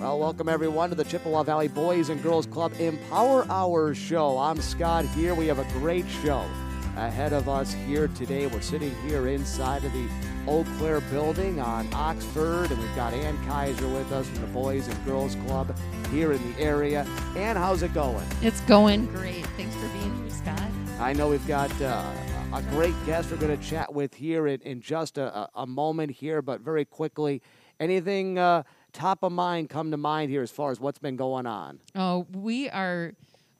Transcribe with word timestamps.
Well, 0.00 0.18
welcome 0.18 0.48
everyone 0.48 0.88
to 0.88 0.94
the 0.94 1.04
Chippewa 1.04 1.42
Valley 1.42 1.68
Boys 1.68 2.08
and 2.08 2.22
Girls 2.22 2.46
Club 2.46 2.72
Empower 2.80 3.44
Hour 3.50 3.94
show. 3.94 4.38
I'm 4.38 4.58
Scott 4.62 5.04
here. 5.04 5.34
We 5.34 5.46
have 5.48 5.58
a 5.58 5.70
great 5.78 6.06
show 6.22 6.46
ahead 6.96 7.34
of 7.34 7.50
us 7.50 7.74
here 7.74 8.08
today. 8.08 8.46
We're 8.46 8.62
sitting 8.62 8.94
here 9.06 9.28
inside 9.28 9.84
of 9.84 9.92
the 9.92 10.08
Eau 10.48 10.64
Claire 10.78 11.02
building 11.02 11.60
on 11.60 11.86
Oxford, 11.92 12.70
and 12.70 12.80
we've 12.80 12.96
got 12.96 13.12
Ann 13.12 13.36
Kaiser 13.46 13.86
with 13.88 14.10
us 14.10 14.26
from 14.28 14.40
the 14.40 14.46
Boys 14.46 14.88
and 14.88 15.04
Girls 15.04 15.34
Club 15.46 15.76
here 16.10 16.32
in 16.32 16.50
the 16.50 16.58
area. 16.58 17.06
Ann, 17.36 17.56
how's 17.56 17.82
it 17.82 17.92
going? 17.92 18.26
It's 18.40 18.62
going 18.62 19.04
great. 19.08 19.44
Thanks 19.48 19.76
for 19.76 19.88
being 19.88 20.16
here, 20.22 20.30
Scott. 20.30 20.70
I 20.98 21.12
know 21.12 21.28
we've 21.28 21.46
got 21.46 21.70
uh, 21.82 22.10
a 22.54 22.62
great 22.70 22.94
guest 23.04 23.30
we're 23.30 23.36
going 23.36 23.54
to 23.54 23.62
chat 23.62 23.92
with 23.92 24.14
here 24.14 24.46
in, 24.46 24.62
in 24.62 24.80
just 24.80 25.18
a, 25.18 25.50
a, 25.54 25.66
moment 25.66 26.10
here, 26.10 26.40
but 26.40 26.62
very 26.62 26.86
quickly, 26.86 27.42
anything 27.78 28.38
uh, 28.38 28.62
top 28.90 29.22
of 29.22 29.32
mind 29.32 29.70
come 29.70 29.90
to 29.90 29.96
mind 29.96 30.30
here 30.30 30.42
as 30.42 30.50
far 30.50 30.70
as 30.70 30.80
what's 30.80 30.98
been 30.98 31.16
going 31.16 31.46
on? 31.46 31.80
Oh, 31.94 32.26
we 32.32 32.68
are 32.70 33.14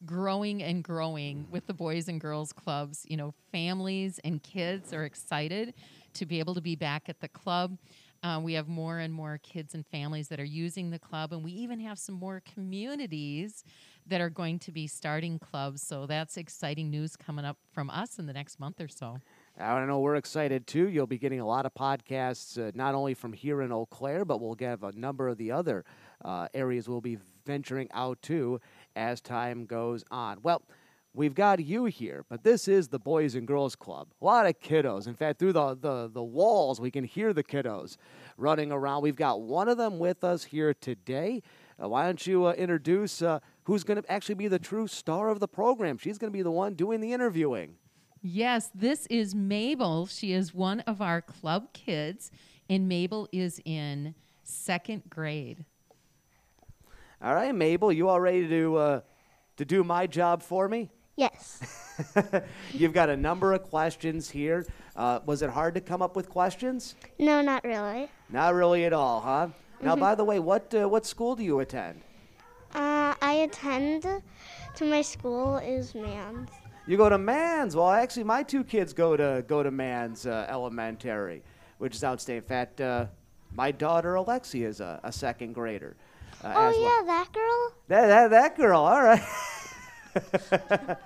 growing 0.04 0.62
and 0.62 0.82
growing 0.82 1.46
with 1.50 1.66
the 1.66 1.74
Boys 1.74 2.08
and 2.08 2.20
Girls 2.20 2.52
Clubs. 2.52 3.04
You 3.08 3.16
know, 3.16 3.34
families 3.52 4.18
and 4.24 4.42
kids 4.42 4.92
are 4.92 5.04
excited 5.04 5.74
to 6.14 6.26
be 6.26 6.38
able 6.38 6.54
to 6.54 6.60
be 6.60 6.76
back 6.76 7.08
at 7.08 7.20
the 7.20 7.28
club. 7.28 7.78
Uh, 8.22 8.38
we 8.42 8.52
have 8.52 8.68
more 8.68 8.98
and 8.98 9.14
more 9.14 9.38
kids 9.42 9.74
and 9.74 9.86
families 9.86 10.28
that 10.28 10.38
are 10.38 10.44
using 10.44 10.90
the 10.90 10.98
club, 10.98 11.32
and 11.32 11.42
we 11.42 11.52
even 11.52 11.80
have 11.80 11.98
some 11.98 12.14
more 12.14 12.42
communities 12.54 13.64
that 14.06 14.20
are 14.20 14.28
going 14.28 14.58
to 14.58 14.72
be 14.72 14.86
starting 14.86 15.38
clubs. 15.38 15.82
So 15.82 16.06
that's 16.06 16.36
exciting 16.36 16.90
news 16.90 17.16
coming 17.16 17.44
up 17.44 17.56
from 17.72 17.88
us 17.88 18.18
in 18.18 18.26
the 18.26 18.32
next 18.32 18.60
month 18.60 18.80
or 18.80 18.88
so. 18.88 19.20
I 19.60 19.84
know 19.84 20.00
we're 20.00 20.16
excited 20.16 20.66
too. 20.66 20.88
You'll 20.88 21.06
be 21.06 21.18
getting 21.18 21.40
a 21.40 21.46
lot 21.46 21.66
of 21.66 21.74
podcasts, 21.74 22.58
uh, 22.58 22.72
not 22.74 22.94
only 22.94 23.12
from 23.12 23.34
here 23.34 23.60
in 23.60 23.70
Eau 23.70 23.86
Claire, 23.86 24.24
but 24.24 24.40
we'll 24.40 24.54
get 24.54 24.78
a 24.82 24.98
number 24.98 25.28
of 25.28 25.36
the 25.36 25.52
other 25.52 25.84
uh, 26.24 26.48
areas 26.54 26.88
we'll 26.88 27.02
be 27.02 27.18
venturing 27.44 27.88
out 27.92 28.22
to 28.22 28.58
as 28.96 29.20
time 29.20 29.66
goes 29.66 30.02
on. 30.10 30.38
Well, 30.42 30.62
we've 31.12 31.34
got 31.34 31.60
you 31.60 31.84
here, 31.84 32.24
but 32.30 32.42
this 32.42 32.68
is 32.68 32.88
the 32.88 32.98
Boys 32.98 33.34
and 33.34 33.46
Girls 33.46 33.76
Club. 33.76 34.08
A 34.22 34.24
lot 34.24 34.46
of 34.46 34.58
kiddos. 34.60 35.06
In 35.06 35.14
fact, 35.14 35.38
through 35.38 35.52
the, 35.52 35.74
the, 35.74 36.10
the 36.10 36.22
walls, 36.22 36.80
we 36.80 36.90
can 36.90 37.04
hear 37.04 37.34
the 37.34 37.44
kiddos 37.44 37.98
running 38.38 38.72
around. 38.72 39.02
We've 39.02 39.14
got 39.14 39.42
one 39.42 39.68
of 39.68 39.76
them 39.76 39.98
with 39.98 40.24
us 40.24 40.44
here 40.44 40.72
today. 40.72 41.42
Uh, 41.82 41.90
why 41.90 42.06
don't 42.06 42.26
you 42.26 42.46
uh, 42.46 42.52
introduce 42.52 43.20
uh, 43.20 43.40
who's 43.64 43.84
going 43.84 44.02
to 44.02 44.10
actually 44.10 44.36
be 44.36 44.48
the 44.48 44.58
true 44.58 44.86
star 44.86 45.28
of 45.28 45.38
the 45.38 45.48
program? 45.48 45.98
She's 45.98 46.16
going 46.16 46.32
to 46.32 46.36
be 46.36 46.42
the 46.42 46.50
one 46.50 46.74
doing 46.74 47.00
the 47.00 47.12
interviewing. 47.12 47.76
Yes, 48.22 48.70
this 48.74 49.06
is 49.06 49.34
Mabel. 49.34 50.06
She 50.06 50.32
is 50.32 50.54
one 50.54 50.80
of 50.80 51.00
our 51.00 51.22
club 51.22 51.72
kids, 51.72 52.30
and 52.68 52.86
Mabel 52.86 53.26
is 53.32 53.62
in 53.64 54.14
second 54.42 55.08
grade. 55.08 55.64
All 57.22 57.34
right, 57.34 57.54
Mabel, 57.54 57.90
you 57.90 58.08
all 58.08 58.20
ready 58.20 58.46
to 58.46 58.76
uh, 58.76 59.00
to 59.56 59.64
do 59.64 59.82
my 59.82 60.06
job 60.06 60.42
for 60.42 60.68
me? 60.68 60.90
Yes. 61.16 61.62
You've 62.72 62.92
got 62.92 63.08
a 63.08 63.16
number 63.16 63.54
of 63.54 63.62
questions 63.62 64.28
here. 64.28 64.66
Uh, 64.96 65.20
was 65.24 65.40
it 65.40 65.48
hard 65.48 65.74
to 65.74 65.80
come 65.80 66.02
up 66.02 66.14
with 66.14 66.28
questions? 66.28 66.96
No, 67.18 67.40
not 67.40 67.64
really. 67.64 68.08
Not 68.28 68.52
really 68.54 68.84
at 68.84 68.92
all, 68.92 69.20
huh? 69.20 69.46
Mm-hmm. 69.46 69.86
Now, 69.86 69.96
by 69.96 70.14
the 70.14 70.24
way, 70.24 70.38
what 70.40 70.74
uh, 70.74 70.86
what 70.86 71.06
school 71.06 71.36
do 71.36 71.42
you 71.42 71.60
attend? 71.60 72.02
Uh, 72.74 73.14
I 73.22 73.48
attend 73.48 74.06
to 74.74 74.84
my 74.84 75.00
school 75.00 75.56
is 75.56 75.94
Manz. 75.94 76.50
You 76.90 76.96
go 76.96 77.08
to 77.08 77.18
Manz. 77.18 77.76
Well, 77.76 77.88
actually, 77.88 78.24
my 78.24 78.42
two 78.42 78.64
kids 78.64 78.92
go 78.92 79.16
to 79.16 79.44
go 79.46 79.62
to 79.62 79.70
Manz 79.70 80.26
uh, 80.26 80.46
Elementary, 80.48 81.40
which 81.78 81.94
is 81.94 82.02
outstanding. 82.02 82.42
In 82.42 82.48
fact, 82.48 82.80
uh, 82.80 83.06
my 83.54 83.70
daughter 83.70 84.16
Alexia 84.16 84.68
is 84.68 84.80
a, 84.80 84.98
a 85.04 85.12
second 85.12 85.52
grader. 85.52 85.94
Uh, 86.42 86.52
oh 86.52 86.70
yeah, 86.70 86.80
well. 86.80 87.04
that 87.06 87.32
girl. 87.32 87.74
That 87.86 88.06
that 88.08 88.30
that 88.30 88.56
girl. 88.56 88.80
All 88.80 89.04
right. 89.04 89.22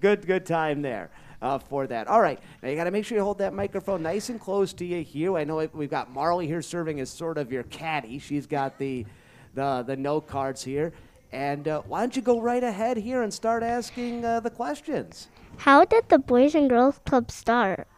good 0.00 0.26
good 0.26 0.44
time 0.44 0.82
there. 0.82 1.08
Uh, 1.40 1.56
for 1.56 1.86
that. 1.86 2.08
All 2.08 2.20
right, 2.20 2.40
now 2.60 2.70
you 2.70 2.74
got 2.74 2.84
to 2.84 2.90
make 2.90 3.04
sure 3.04 3.16
you 3.16 3.22
hold 3.22 3.38
that 3.38 3.54
microphone 3.54 4.02
nice 4.02 4.28
and 4.28 4.40
close 4.40 4.72
to 4.72 4.84
you 4.84 5.04
here. 5.04 5.36
I 5.36 5.44
know 5.44 5.68
we've 5.72 5.88
got 5.88 6.10
Marley 6.12 6.48
here 6.48 6.62
serving 6.62 6.98
as 6.98 7.10
sort 7.10 7.38
of 7.38 7.52
your 7.52 7.62
caddy. 7.64 8.18
She's 8.18 8.48
got 8.48 8.76
the 8.76 9.06
the 9.54 9.84
the 9.86 9.96
note 9.96 10.26
cards 10.26 10.64
here. 10.64 10.92
And 11.32 11.66
uh, 11.66 11.80
why 11.82 12.00
don't 12.00 12.14
you 12.14 12.22
go 12.22 12.40
right 12.40 12.62
ahead 12.62 12.98
here 12.98 13.22
and 13.22 13.32
start 13.32 13.62
asking 13.62 14.24
uh, 14.24 14.40
the 14.40 14.50
questions? 14.50 15.28
How 15.56 15.84
did 15.84 16.08
the 16.08 16.18
Boys 16.18 16.54
and 16.54 16.68
Girls 16.68 17.00
Club 17.06 17.30
start? 17.30 17.88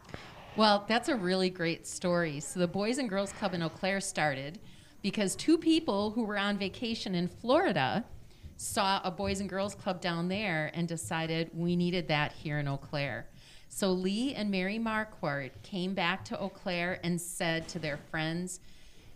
Well, 0.55 0.85
that's 0.87 1.09
a 1.09 1.15
really 1.15 1.49
great 1.49 1.85
story. 1.85 2.39
So, 2.39 2.61
the 2.61 2.67
Boys 2.67 2.97
and 2.97 3.09
Girls 3.09 3.33
Club 3.33 3.53
in 3.53 3.61
Eau 3.61 3.69
Claire 3.69 3.99
started 3.99 4.59
because 5.01 5.35
two 5.35 5.57
people 5.57 6.11
who 6.11 6.23
were 6.23 6.37
on 6.37 6.57
vacation 6.57 7.13
in 7.13 7.27
Florida 7.27 8.05
saw 8.55 9.01
a 9.03 9.11
Boys 9.11 9.41
and 9.41 9.49
Girls 9.49 9.75
Club 9.75 9.99
down 9.99 10.29
there 10.29 10.71
and 10.73 10.87
decided 10.87 11.51
we 11.53 11.75
needed 11.75 12.07
that 12.07 12.31
here 12.31 12.59
in 12.59 12.69
Eau 12.69 12.77
Claire. 12.77 13.27
So, 13.67 13.91
Lee 13.91 14.33
and 14.33 14.49
Mary 14.49 14.79
Marquardt 14.79 15.51
came 15.61 15.93
back 15.93 16.23
to 16.25 16.39
Eau 16.39 16.47
Claire 16.47 17.01
and 17.03 17.19
said 17.19 17.67
to 17.69 17.79
their 17.79 17.97
friends, 17.97 18.61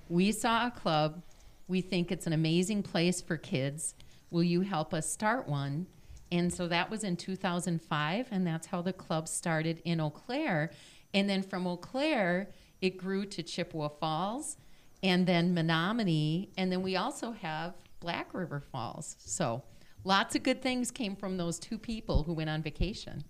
We 0.09 0.33
saw 0.33 0.67
a 0.67 0.71
club. 0.71 1.21
We 1.69 1.79
think 1.79 2.11
it's 2.11 2.27
an 2.27 2.33
amazing 2.33 2.83
place 2.83 3.21
for 3.21 3.37
kids 3.37 3.93
Will 4.31 4.43
you 4.43 4.61
help 4.61 4.93
us 4.93 5.09
start 5.09 5.47
one? 5.47 5.87
And 6.31 6.53
so 6.53 6.67
that 6.67 6.91
was 6.91 7.03
in 7.03 7.17
2005, 7.17 8.27
and 8.31 8.45
that's 8.45 8.67
how 8.67 8.81
the 8.81 8.93
club 8.93 9.27
started 9.27 9.81
in 9.83 9.99
Eau 9.99 10.11
Claire. 10.11 10.71
And 11.13 11.27
then 11.27 11.41
from 11.41 11.65
Eau 11.65 11.77
Claire, 11.77 12.49
it 12.81 12.97
grew 12.97 13.25
to 13.25 13.41
Chippewa 13.41 13.89
Falls, 13.89 14.57
and 15.01 15.25
then 15.25 15.55
Menomonie, 15.55 16.49
and 16.57 16.71
then 16.71 16.81
we 16.83 16.95
also 16.95 17.31
have 17.31 17.73
Black 17.99 18.33
River 18.33 18.59
Falls. 18.59 19.15
So 19.19 19.63
lots 20.03 20.35
of 20.35 20.43
good 20.43 20.61
things 20.61 20.91
came 20.91 21.15
from 21.15 21.37
those 21.37 21.57
two 21.57 21.77
people 21.77 22.23
who 22.23 22.33
went 22.33 22.49
on 22.49 22.61
vacation. 22.61 23.23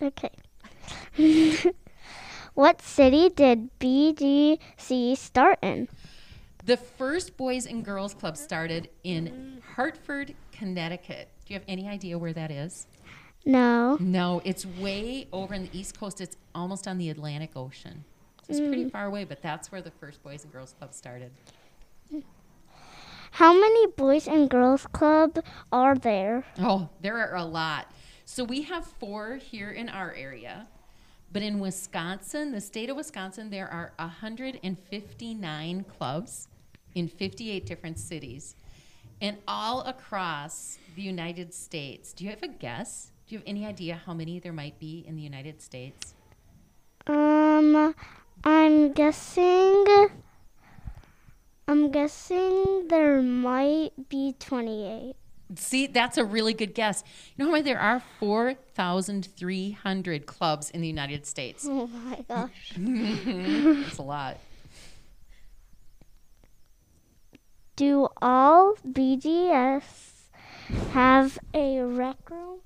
Okay. 0.00 0.30
what 2.54 2.82
city 2.82 3.28
did 3.28 3.70
BGC 3.78 5.16
start 5.16 5.58
in? 5.62 5.88
The 6.66 6.78
first 6.78 7.36
Boys 7.36 7.66
and 7.66 7.84
Girls 7.84 8.14
Club 8.14 8.38
started 8.38 8.88
in 9.02 9.60
Hartford, 9.74 10.34
Connecticut. 10.50 11.28
Do 11.44 11.52
you 11.52 11.60
have 11.60 11.68
any 11.68 11.86
idea 11.86 12.16
where 12.16 12.32
that 12.32 12.50
is? 12.50 12.86
No. 13.44 13.98
No, 14.00 14.40
it's 14.46 14.64
way 14.64 15.28
over 15.30 15.52
in 15.52 15.64
the 15.64 15.78
East 15.78 16.00
Coast. 16.00 16.22
It's 16.22 16.38
almost 16.54 16.88
on 16.88 16.96
the 16.96 17.10
Atlantic 17.10 17.50
Ocean. 17.54 18.04
It's 18.48 18.60
mm. 18.60 18.68
pretty 18.68 18.88
far 18.88 19.04
away, 19.04 19.24
but 19.24 19.42
that's 19.42 19.70
where 19.70 19.82
the 19.82 19.90
first 19.90 20.22
Boys 20.22 20.44
and 20.44 20.52
Girls 20.54 20.74
Club 20.78 20.94
started. 20.94 21.32
How 23.32 23.52
many 23.52 23.88
Boys 23.88 24.26
and 24.26 24.48
Girls 24.48 24.86
Club 24.86 25.44
are 25.70 25.96
there? 25.96 26.46
Oh, 26.58 26.88
there 27.02 27.18
are 27.18 27.36
a 27.36 27.44
lot. 27.44 27.92
So 28.24 28.42
we 28.42 28.62
have 28.62 28.86
four 28.86 29.36
here 29.36 29.70
in 29.70 29.90
our 29.90 30.14
area. 30.14 30.66
But 31.30 31.42
in 31.42 31.58
Wisconsin, 31.58 32.52
the 32.52 32.60
state 32.60 32.88
of 32.88 32.96
Wisconsin, 32.96 33.50
there 33.50 33.68
are 33.68 33.92
159 33.98 35.84
clubs 35.98 36.48
in 36.94 37.08
58 37.08 37.66
different 37.66 37.98
cities 37.98 38.54
and 39.20 39.36
all 39.46 39.82
across 39.82 40.78
the 40.96 41.02
United 41.02 41.54
States. 41.54 42.12
Do 42.12 42.24
you 42.24 42.30
have 42.30 42.42
a 42.42 42.48
guess? 42.48 43.12
Do 43.26 43.34
you 43.34 43.38
have 43.38 43.48
any 43.48 43.66
idea 43.66 44.00
how 44.04 44.14
many 44.14 44.38
there 44.38 44.52
might 44.52 44.78
be 44.78 45.04
in 45.06 45.16
the 45.16 45.22
United 45.22 45.62
States? 45.62 46.14
Um, 47.06 47.94
I'm 48.44 48.92
guessing. 48.92 49.84
I'm 51.66 51.90
guessing 51.90 52.88
there 52.88 53.22
might 53.22 53.92
be 54.08 54.34
28. 54.38 55.14
See, 55.56 55.86
that's 55.86 56.18
a 56.18 56.24
really 56.24 56.52
good 56.52 56.74
guess. 56.74 57.04
You 57.36 57.44
know 57.44 57.50
how 57.50 57.52
many 57.52 57.64
there 57.64 57.78
are? 57.78 58.02
4,300 58.20 60.26
clubs 60.26 60.70
in 60.70 60.80
the 60.80 60.88
United 60.88 61.26
States. 61.26 61.66
Oh 61.70 61.86
my 61.86 62.24
gosh. 62.28 62.72
that's 62.76 63.98
a 63.98 64.02
lot. 64.02 64.38
Do 67.76 68.06
all 68.22 68.76
BGS 68.88 69.82
have 70.92 71.40
a 71.52 71.80
rec 71.80 72.30
room? 72.30 72.60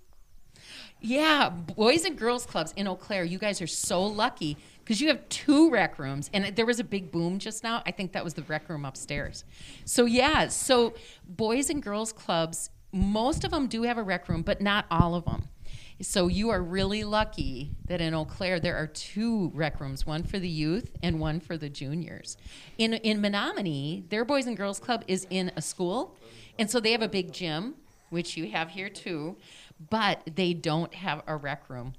Yeah, 1.00 1.48
Boys 1.48 2.04
and 2.04 2.18
Girls 2.18 2.44
Clubs 2.44 2.74
in 2.76 2.86
Eau 2.86 2.94
Claire, 2.94 3.24
you 3.24 3.38
guys 3.38 3.62
are 3.62 3.66
so 3.66 4.04
lucky 4.04 4.58
because 4.80 5.00
you 5.00 5.08
have 5.08 5.26
two 5.30 5.70
rec 5.70 5.98
rooms. 5.98 6.28
And 6.34 6.54
there 6.54 6.66
was 6.66 6.78
a 6.78 6.84
big 6.84 7.10
boom 7.10 7.38
just 7.38 7.64
now. 7.64 7.82
I 7.86 7.90
think 7.90 8.12
that 8.12 8.22
was 8.22 8.34
the 8.34 8.42
rec 8.42 8.68
room 8.68 8.84
upstairs. 8.84 9.44
So, 9.86 10.04
yeah, 10.04 10.48
so 10.48 10.92
Boys 11.26 11.70
and 11.70 11.82
Girls 11.82 12.12
Clubs, 12.12 12.68
most 12.92 13.44
of 13.44 13.50
them 13.50 13.66
do 13.66 13.84
have 13.84 13.96
a 13.96 14.02
rec 14.02 14.28
room, 14.28 14.42
but 14.42 14.60
not 14.60 14.84
all 14.90 15.14
of 15.14 15.24
them. 15.24 15.48
So 16.00 16.28
you 16.28 16.50
are 16.50 16.62
really 16.62 17.02
lucky 17.02 17.72
that 17.86 18.00
in 18.00 18.14
Eau 18.14 18.24
Claire 18.24 18.60
there 18.60 18.76
are 18.76 18.86
two 18.86 19.50
rec 19.52 19.80
rooms, 19.80 20.06
one 20.06 20.22
for 20.22 20.38
the 20.38 20.48
youth 20.48 20.92
and 21.02 21.18
one 21.18 21.40
for 21.40 21.56
the 21.56 21.68
juniors. 21.68 22.36
In 22.76 22.94
in 22.94 23.20
Menomonie, 23.20 24.08
their 24.08 24.24
Boys 24.24 24.46
and 24.46 24.56
Girls 24.56 24.78
Club 24.78 25.02
is 25.08 25.26
in 25.28 25.50
a 25.56 25.62
school, 25.62 26.14
and 26.58 26.70
so 26.70 26.78
they 26.78 26.92
have 26.92 27.02
a 27.02 27.08
big 27.08 27.32
gym, 27.32 27.74
which 28.10 28.36
you 28.36 28.48
have 28.50 28.70
here 28.70 28.88
too, 28.88 29.36
but 29.90 30.22
they 30.36 30.54
don't 30.54 30.94
have 30.94 31.22
a 31.26 31.36
rec 31.36 31.68
room. 31.68 31.94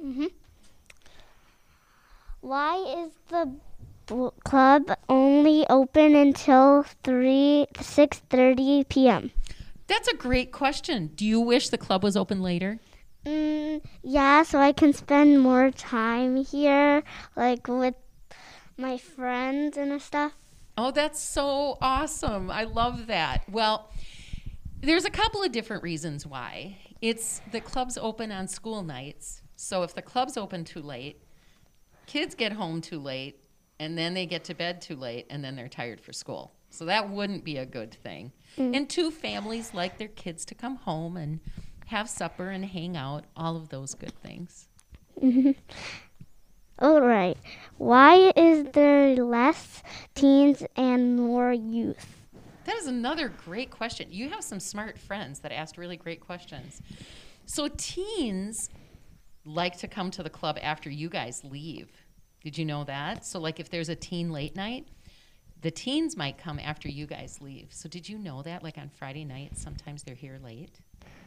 Mhm. 0.00 0.30
Why 2.40 2.76
is 3.04 3.12
the 3.28 4.32
club 4.44 4.96
only 5.08 5.66
open 5.68 6.14
until 6.14 6.84
3 7.02 7.66
6:30 7.74 8.88
p.m. 8.88 9.32
That's 9.88 10.06
a 10.08 10.16
great 10.16 10.52
question. 10.52 11.08
Do 11.16 11.26
you 11.26 11.40
wish 11.40 11.70
the 11.70 11.78
club 11.78 12.04
was 12.04 12.16
open 12.16 12.40
later? 12.40 12.78
Mm, 13.24 13.82
yeah, 14.02 14.42
so 14.42 14.58
I 14.58 14.72
can 14.72 14.92
spend 14.92 15.40
more 15.40 15.70
time 15.70 16.36
here 16.36 17.02
like 17.36 17.68
with 17.68 17.94
my 18.76 18.98
friends 18.98 19.76
and 19.76 20.00
stuff. 20.02 20.32
Oh, 20.76 20.90
that's 20.90 21.20
so 21.20 21.78
awesome. 21.80 22.50
I 22.50 22.64
love 22.64 23.06
that. 23.06 23.48
Well, 23.48 23.90
there's 24.80 25.04
a 25.04 25.10
couple 25.10 25.42
of 25.42 25.52
different 25.52 25.82
reasons 25.82 26.26
why. 26.26 26.78
It's 27.00 27.40
the 27.52 27.60
club's 27.60 27.98
open 27.98 28.32
on 28.32 28.48
school 28.48 28.82
nights. 28.82 29.42
So 29.56 29.82
if 29.82 29.94
the 29.94 30.02
club's 30.02 30.36
open 30.36 30.64
too 30.64 30.80
late, 30.80 31.22
kids 32.06 32.34
get 32.34 32.52
home 32.52 32.80
too 32.80 32.98
late, 32.98 33.44
and 33.78 33.96
then 33.96 34.14
they 34.14 34.26
get 34.26 34.44
to 34.44 34.54
bed 34.54 34.80
too 34.80 34.96
late, 34.96 35.26
and 35.30 35.44
then 35.44 35.54
they're 35.54 35.68
tired 35.68 36.00
for 36.00 36.12
school. 36.12 36.52
So 36.70 36.86
that 36.86 37.10
wouldn't 37.10 37.44
be 37.44 37.58
a 37.58 37.66
good 37.66 37.92
thing. 37.92 38.32
And 38.56 38.88
two 38.88 39.10
families 39.10 39.74
like 39.74 39.98
their 39.98 40.08
kids 40.08 40.44
to 40.46 40.54
come 40.54 40.76
home 40.76 41.16
and 41.16 41.40
have 41.92 42.08
supper 42.08 42.48
and 42.48 42.64
hang 42.64 42.96
out, 42.96 43.24
all 43.36 43.54
of 43.54 43.68
those 43.68 43.94
good 43.94 44.14
things. 44.22 44.66
All 46.78 47.02
right. 47.02 47.36
Why 47.76 48.32
is 48.34 48.64
there 48.72 49.14
less 49.16 49.82
teens 50.14 50.64
and 50.74 51.16
more 51.16 51.52
youth? 51.52 52.16
That 52.64 52.76
is 52.76 52.86
another 52.86 53.28
great 53.28 53.70
question. 53.70 54.08
You 54.10 54.30
have 54.30 54.42
some 54.42 54.58
smart 54.58 54.98
friends 54.98 55.40
that 55.40 55.52
asked 55.52 55.76
really 55.76 55.98
great 55.98 56.20
questions. 56.20 56.80
So, 57.44 57.68
teens 57.76 58.70
like 59.44 59.76
to 59.78 59.86
come 59.86 60.10
to 60.12 60.22
the 60.22 60.30
club 60.30 60.58
after 60.62 60.88
you 60.88 61.10
guys 61.10 61.44
leave. 61.44 61.90
Did 62.42 62.56
you 62.56 62.64
know 62.64 62.84
that? 62.84 63.26
So, 63.26 63.38
like, 63.38 63.60
if 63.60 63.68
there's 63.68 63.90
a 63.90 63.96
teen 63.96 64.32
late 64.32 64.56
night, 64.56 64.88
the 65.60 65.70
teens 65.70 66.16
might 66.16 66.38
come 66.38 66.58
after 66.58 66.88
you 66.88 67.06
guys 67.06 67.38
leave. 67.42 67.66
So, 67.70 67.86
did 67.86 68.08
you 68.08 68.16
know 68.16 68.40
that? 68.42 68.62
Like 68.62 68.78
on 68.78 68.88
Friday 68.88 69.26
nights, 69.26 69.60
sometimes 69.60 70.04
they're 70.04 70.14
here 70.14 70.40
late? 70.42 70.80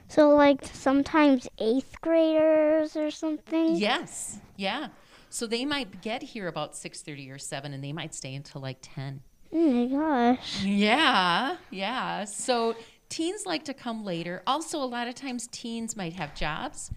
So 0.07 0.29
like 0.29 0.65
sometimes 0.65 1.47
8th 1.59 1.99
graders 2.01 2.95
or 2.95 3.11
something? 3.11 3.75
Yes. 3.75 4.39
Yeah. 4.55 4.89
So 5.29 5.47
they 5.47 5.65
might 5.65 6.01
get 6.01 6.21
here 6.21 6.47
about 6.47 6.73
6:30 6.75 7.29
or 7.29 7.37
7 7.37 7.73
and 7.73 7.83
they 7.83 7.91
might 7.91 8.13
stay 8.13 8.33
until 8.35 8.61
like 8.61 8.77
10. 8.81 9.21
Oh 9.53 9.57
my 9.57 9.85
gosh. 9.85 10.63
Yeah, 10.63 11.57
yeah. 11.71 12.25
So 12.25 12.75
teens 13.09 13.45
like 13.45 13.63
to 13.65 13.73
come 13.73 14.03
later. 14.03 14.43
Also, 14.47 14.77
a 14.81 14.85
lot 14.85 15.07
of 15.07 15.15
times 15.15 15.47
teens 15.51 15.95
might 15.95 16.13
have 16.13 16.35
jobs, 16.35 16.91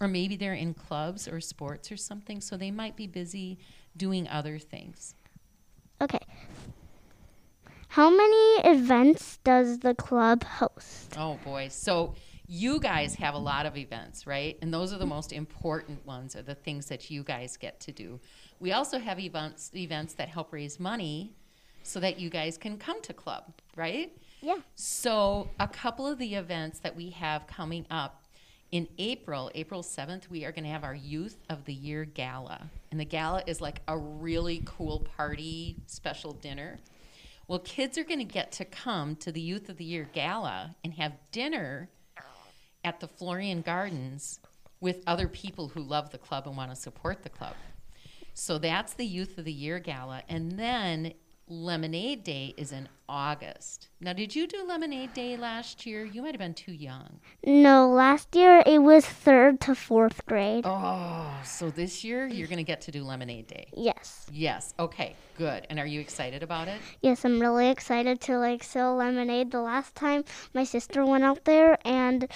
or 0.00 0.08
maybe 0.08 0.36
they're 0.36 0.54
in 0.54 0.74
clubs 0.74 1.26
or 1.28 1.40
sports 1.40 1.90
or 1.90 1.96
something, 1.96 2.40
so 2.40 2.56
they 2.56 2.70
might 2.70 2.96
be 2.96 3.06
busy 3.06 3.58
doing 3.96 4.28
other 4.28 4.58
things. 4.58 5.14
Okay. 6.00 6.18
How 7.88 8.10
many 8.10 8.60
events 8.64 9.38
does 9.44 9.80
the 9.80 9.94
club 9.94 10.44
host? 10.44 11.14
Oh 11.16 11.38
boy. 11.44 11.68
So 11.68 12.14
you 12.46 12.78
guys 12.78 13.14
have 13.14 13.34
a 13.34 13.38
lot 13.38 13.66
of 13.66 13.76
events, 13.76 14.26
right? 14.26 14.58
And 14.60 14.72
those 14.72 14.92
are 14.92 14.98
the 14.98 15.06
most 15.06 15.32
important 15.32 16.04
ones, 16.04 16.36
are 16.36 16.42
the 16.42 16.54
things 16.54 16.86
that 16.86 17.10
you 17.10 17.22
guys 17.22 17.56
get 17.56 17.80
to 17.80 17.92
do. 17.92 18.20
We 18.60 18.72
also 18.72 18.98
have 18.98 19.18
events 19.18 19.70
events 19.74 20.14
that 20.14 20.28
help 20.28 20.52
raise 20.52 20.78
money 20.78 21.34
so 21.82 22.00
that 22.00 22.18
you 22.18 22.30
guys 22.30 22.58
can 22.58 22.78
come 22.78 23.00
to 23.02 23.12
club, 23.12 23.52
right? 23.76 24.12
Yeah. 24.40 24.56
So, 24.74 25.48
a 25.58 25.68
couple 25.68 26.06
of 26.06 26.18
the 26.18 26.34
events 26.34 26.80
that 26.80 26.94
we 26.94 27.10
have 27.10 27.46
coming 27.46 27.86
up 27.90 28.24
in 28.72 28.88
April, 28.98 29.50
April 29.54 29.82
7th, 29.82 30.28
we 30.28 30.44
are 30.44 30.52
going 30.52 30.64
to 30.64 30.70
have 30.70 30.84
our 30.84 30.94
Youth 30.94 31.36
of 31.48 31.64
the 31.64 31.72
Year 31.72 32.04
Gala. 32.04 32.70
And 32.90 32.98
the 32.98 33.04
gala 33.04 33.42
is 33.46 33.60
like 33.60 33.80
a 33.88 33.96
really 33.96 34.62
cool 34.64 35.06
party, 35.16 35.76
special 35.86 36.32
dinner. 36.32 36.80
Well, 37.46 37.60
kids 37.60 37.96
are 37.98 38.04
going 38.04 38.18
to 38.18 38.24
get 38.24 38.52
to 38.52 38.64
come 38.64 39.16
to 39.16 39.30
the 39.30 39.40
Youth 39.40 39.68
of 39.68 39.76
the 39.76 39.84
Year 39.84 40.08
Gala 40.12 40.74
and 40.82 40.94
have 40.94 41.12
dinner 41.30 41.88
at 42.84 43.00
the 43.00 43.08
Florian 43.08 43.62
Gardens 43.62 44.40
with 44.80 45.02
other 45.06 45.26
people 45.26 45.68
who 45.68 45.80
love 45.80 46.10
the 46.10 46.18
club 46.18 46.46
and 46.46 46.56
want 46.56 46.70
to 46.70 46.76
support 46.76 47.22
the 47.22 47.30
club. 47.30 47.54
So 48.34 48.58
that's 48.58 48.94
the 48.94 49.06
Youth 49.06 49.38
of 49.38 49.44
the 49.44 49.52
Year 49.52 49.78
Gala. 49.78 50.22
And 50.28 50.58
then 50.58 51.14
Lemonade 51.46 52.24
Day 52.24 52.54
is 52.56 52.72
in 52.72 52.88
August. 53.06 53.88
Now, 54.00 54.14
did 54.14 54.34
you 54.34 54.46
do 54.46 54.64
Lemonade 54.66 55.12
Day 55.12 55.36
last 55.36 55.84
year? 55.84 56.02
You 56.02 56.22
might 56.22 56.32
have 56.32 56.38
been 56.38 56.54
too 56.54 56.72
young. 56.72 57.20
No, 57.44 57.90
last 57.90 58.34
year 58.34 58.62
it 58.64 58.78
was 58.78 59.04
3rd 59.04 59.60
to 59.60 59.72
4th 59.72 60.24
grade. 60.24 60.64
Oh, 60.66 61.30
so 61.44 61.68
this 61.68 62.02
year 62.02 62.26
you're 62.26 62.48
going 62.48 62.56
to 62.56 62.64
get 62.64 62.80
to 62.82 62.90
do 62.90 63.04
Lemonade 63.04 63.46
Day. 63.46 63.66
Yes. 63.76 64.26
Yes. 64.32 64.72
Okay, 64.78 65.16
good. 65.36 65.66
And 65.68 65.78
are 65.78 65.86
you 65.86 66.00
excited 66.00 66.42
about 66.42 66.66
it? 66.66 66.80
Yes, 67.02 67.26
I'm 67.26 67.38
really 67.38 67.68
excited 67.68 68.22
to 68.22 68.38
like 68.38 68.64
sell 68.64 68.96
lemonade. 68.96 69.50
The 69.50 69.60
last 69.60 69.94
time 69.94 70.24
my 70.54 70.64
sister 70.64 71.04
went 71.04 71.24
out 71.24 71.44
there 71.44 71.76
and 71.84 72.26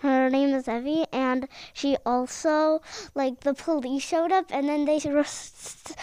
her 0.00 0.30
name 0.30 0.54
is 0.54 0.68
Evie 0.68 1.06
and 1.12 1.48
she 1.72 1.96
also 2.06 2.80
like 3.14 3.40
the 3.40 3.54
police 3.54 4.02
showed 4.02 4.32
up 4.32 4.46
and 4.50 4.68
then 4.68 4.84
they 4.84 5.00
re- 5.04 5.24
st- 5.24 5.96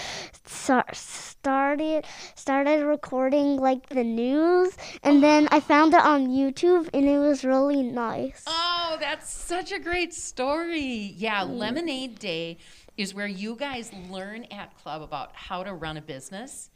st- 0.45 0.95
started 0.95 2.06
started 2.36 2.83
recording 2.83 3.57
like 3.57 3.88
the 3.89 4.03
news 4.03 4.75
and 5.03 5.24
then 5.24 5.47
I 5.51 5.59
found 5.59 5.94
it 5.94 6.01
on 6.01 6.27
YouTube 6.27 6.89
and 6.94 7.06
it 7.06 7.19
was 7.19 7.45
really 7.45 7.83
nice. 7.83 8.44
Oh, 8.47 8.97
that's 9.00 9.31
such 9.31 9.71
a 9.71 9.80
great 9.80 10.13
story. 10.13 11.13
Yeah, 11.15 11.42
mm. 11.42 11.57
Lemonade 11.57 12.19
Day 12.19 12.57
is 12.97 13.13
where 13.13 13.27
you 13.27 13.56
guys 13.56 13.92
learn 14.09 14.45
at 14.51 14.75
club 14.77 15.01
about 15.01 15.36
how 15.36 15.63
to 15.63 15.74
run 15.74 15.97
a 15.97 16.01
business 16.01 16.69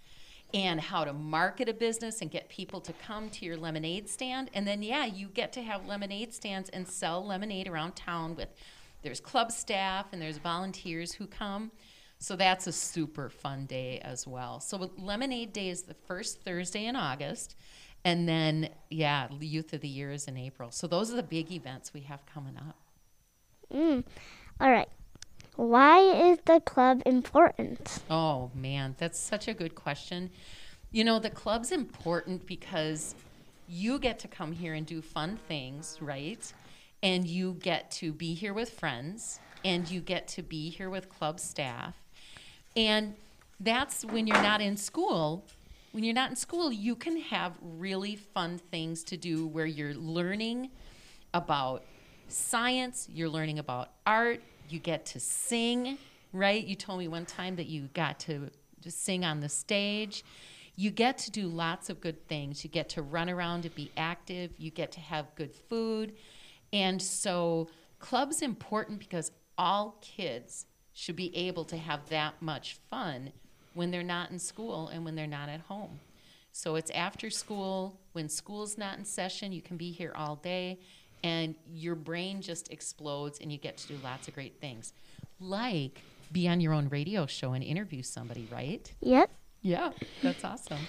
and 0.53 0.81
how 0.81 1.03
to 1.03 1.13
market 1.13 1.69
a 1.69 1.73
business 1.73 2.21
and 2.21 2.31
get 2.31 2.49
people 2.49 2.81
to 2.81 2.93
come 2.93 3.29
to 3.29 3.45
your 3.45 3.57
lemonade 3.57 4.09
stand. 4.09 4.49
And 4.53 4.67
then, 4.67 4.81
yeah, 4.81 5.05
you 5.05 5.27
get 5.27 5.53
to 5.53 5.61
have 5.61 5.85
lemonade 5.85 6.33
stands 6.33 6.69
and 6.69 6.87
sell 6.87 7.25
lemonade 7.25 7.67
around 7.67 7.95
town 7.95 8.35
with 8.35 8.49
there's 9.03 9.19
club 9.19 9.51
staff 9.51 10.07
and 10.11 10.21
there's 10.21 10.37
volunteers 10.37 11.13
who 11.13 11.27
come. 11.27 11.71
So 12.17 12.35
that's 12.35 12.67
a 12.67 12.73
super 12.73 13.29
fun 13.29 13.65
day 13.65 13.99
as 13.99 14.27
well. 14.27 14.59
So 14.59 14.91
Lemonade 14.97 15.53
Day 15.53 15.69
is 15.69 15.83
the 15.83 15.93
first 15.93 16.41
Thursday 16.41 16.85
in 16.85 16.97
August. 16.97 17.55
And 18.03 18.27
then, 18.27 18.69
yeah, 18.89 19.27
Youth 19.39 19.73
of 19.73 19.81
the 19.81 19.87
Year 19.87 20.11
is 20.11 20.27
in 20.27 20.35
April. 20.35 20.71
So 20.71 20.87
those 20.87 21.11
are 21.11 21.15
the 21.15 21.23
big 21.23 21.51
events 21.51 21.93
we 21.93 22.01
have 22.01 22.25
coming 22.25 22.57
up. 22.57 22.75
Mm. 23.73 24.03
All 24.59 24.69
right. 24.69 24.89
Why 25.59 25.99
is 25.99 26.39
the 26.45 26.61
club 26.61 27.01
important? 27.05 27.99
Oh, 28.09 28.49
man, 28.55 28.95
that's 28.97 29.19
such 29.19 29.49
a 29.49 29.53
good 29.53 29.75
question. 29.75 30.29
You 30.89 31.03
know, 31.03 31.19
the 31.19 31.29
club's 31.29 31.73
important 31.73 32.45
because 32.45 33.13
you 33.67 33.99
get 33.99 34.19
to 34.19 34.29
come 34.29 34.53
here 34.53 34.73
and 34.73 34.85
do 34.85 35.01
fun 35.01 35.37
things, 35.49 35.97
right? 35.99 36.53
And 37.03 37.27
you 37.27 37.57
get 37.59 37.91
to 37.91 38.13
be 38.13 38.35
here 38.35 38.53
with 38.53 38.69
friends 38.69 39.41
and 39.65 39.91
you 39.91 39.99
get 39.99 40.29
to 40.29 40.43
be 40.43 40.69
here 40.69 40.89
with 40.89 41.09
club 41.09 41.41
staff. 41.41 41.93
And 42.77 43.15
that's 43.59 44.05
when 44.05 44.27
you're 44.27 44.41
not 44.41 44.61
in 44.61 44.77
school. 44.77 45.43
When 45.91 46.05
you're 46.05 46.13
not 46.13 46.29
in 46.29 46.37
school, 46.37 46.71
you 46.71 46.95
can 46.95 47.17
have 47.17 47.57
really 47.61 48.15
fun 48.15 48.59
things 48.71 49.03
to 49.03 49.17
do 49.17 49.45
where 49.45 49.65
you're 49.65 49.93
learning 49.93 50.69
about 51.33 51.83
science, 52.29 53.09
you're 53.11 53.27
learning 53.27 53.59
about 53.59 53.89
art, 54.05 54.39
you 54.71 54.79
get 54.79 55.05
to 55.07 55.19
sing, 55.19 55.97
right? 56.33 56.65
You 56.65 56.75
told 56.75 56.99
me 56.99 57.07
one 57.07 57.25
time 57.25 57.55
that 57.57 57.67
you 57.67 57.89
got 57.93 58.19
to 58.21 58.49
sing 58.87 59.25
on 59.25 59.39
the 59.39 59.49
stage. 59.49 60.23
You 60.75 60.91
get 60.91 61.17
to 61.19 61.31
do 61.31 61.47
lots 61.47 61.89
of 61.89 61.99
good 61.99 62.27
things. 62.27 62.63
You 62.63 62.69
get 62.69 62.89
to 62.89 63.01
run 63.01 63.29
around 63.29 63.65
and 63.65 63.75
be 63.75 63.91
active. 63.97 64.51
You 64.57 64.71
get 64.71 64.91
to 64.93 64.99
have 64.99 65.35
good 65.35 65.53
food. 65.53 66.13
And 66.71 67.01
so, 67.01 67.67
club's 67.99 68.41
important 68.41 68.99
because 68.99 69.31
all 69.57 69.97
kids 70.01 70.65
should 70.93 71.15
be 71.15 71.35
able 71.35 71.65
to 71.65 71.77
have 71.77 72.07
that 72.09 72.41
much 72.41 72.77
fun 72.89 73.31
when 73.73 73.91
they're 73.91 74.03
not 74.03 74.31
in 74.31 74.39
school 74.39 74.87
and 74.87 75.03
when 75.03 75.15
they're 75.15 75.27
not 75.27 75.49
at 75.49 75.61
home. 75.61 75.99
So 76.51 76.75
it's 76.75 76.91
after 76.91 77.29
school, 77.29 77.99
when 78.13 78.27
school's 78.27 78.77
not 78.77 78.97
in 78.97 79.05
session, 79.05 79.51
you 79.51 79.61
can 79.61 79.77
be 79.77 79.91
here 79.91 80.13
all 80.15 80.35
day 80.35 80.79
and 81.23 81.55
your 81.73 81.95
brain 81.95 82.41
just 82.41 82.71
explodes 82.71 83.39
and 83.39 83.51
you 83.51 83.57
get 83.57 83.77
to 83.77 83.87
do 83.87 83.97
lots 84.03 84.27
of 84.27 84.33
great 84.33 84.59
things. 84.59 84.93
Like 85.39 86.01
be 86.31 86.47
on 86.47 86.59
your 86.61 86.73
own 86.73 86.89
radio 86.89 87.25
show 87.25 87.53
and 87.53 87.63
interview 87.63 88.03
somebody, 88.03 88.47
right? 88.51 88.91
Yep. 89.01 89.31
Yeah, 89.61 89.91
that's 90.21 90.43
awesome. 90.43 90.79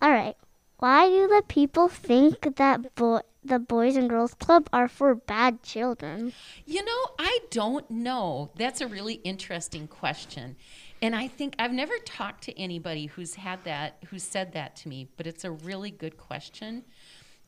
All 0.00 0.10
right. 0.10 0.36
Why 0.78 1.08
do 1.08 1.26
the 1.26 1.42
people 1.48 1.88
think 1.88 2.56
that 2.56 2.80
the 2.96 3.58
Boys 3.58 3.96
and 3.96 4.08
Girls 4.08 4.34
Club 4.34 4.68
are 4.72 4.88
for 4.88 5.14
bad 5.14 5.62
children? 5.62 6.32
You 6.66 6.84
know, 6.84 7.06
I 7.18 7.40
don't 7.50 7.90
know. 7.90 8.50
That's 8.56 8.80
a 8.80 8.86
really 8.86 9.14
interesting 9.14 9.88
question. 9.88 10.56
And 11.02 11.16
I 11.16 11.28
think 11.28 11.54
I've 11.58 11.72
never 11.72 11.94
talked 12.04 12.44
to 12.44 12.58
anybody 12.58 13.06
who's 13.06 13.34
had 13.34 13.64
that, 13.64 13.96
who 14.06 14.18
said 14.18 14.52
that 14.52 14.76
to 14.76 14.88
me, 14.88 15.08
but 15.16 15.26
it's 15.26 15.44
a 15.44 15.50
really 15.50 15.90
good 15.90 16.16
question. 16.16 16.84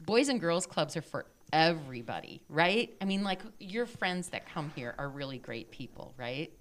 Boys 0.01 0.29
and 0.29 0.41
Girls 0.41 0.67
Clubs 0.67 0.97
are 0.97 1.03
for 1.03 1.27
everybody, 1.53 2.43
right? 2.49 2.95
I 3.01 3.05
mean, 3.05 3.23
like 3.23 3.43
your 3.59 3.87
friends 3.87 4.29
that 4.29 4.47
come 4.53 4.73
here 4.75 4.95
are 4.99 5.09
really 5.09 5.39
great 5.39 5.71
people, 5.71 6.15
right? 6.17 6.53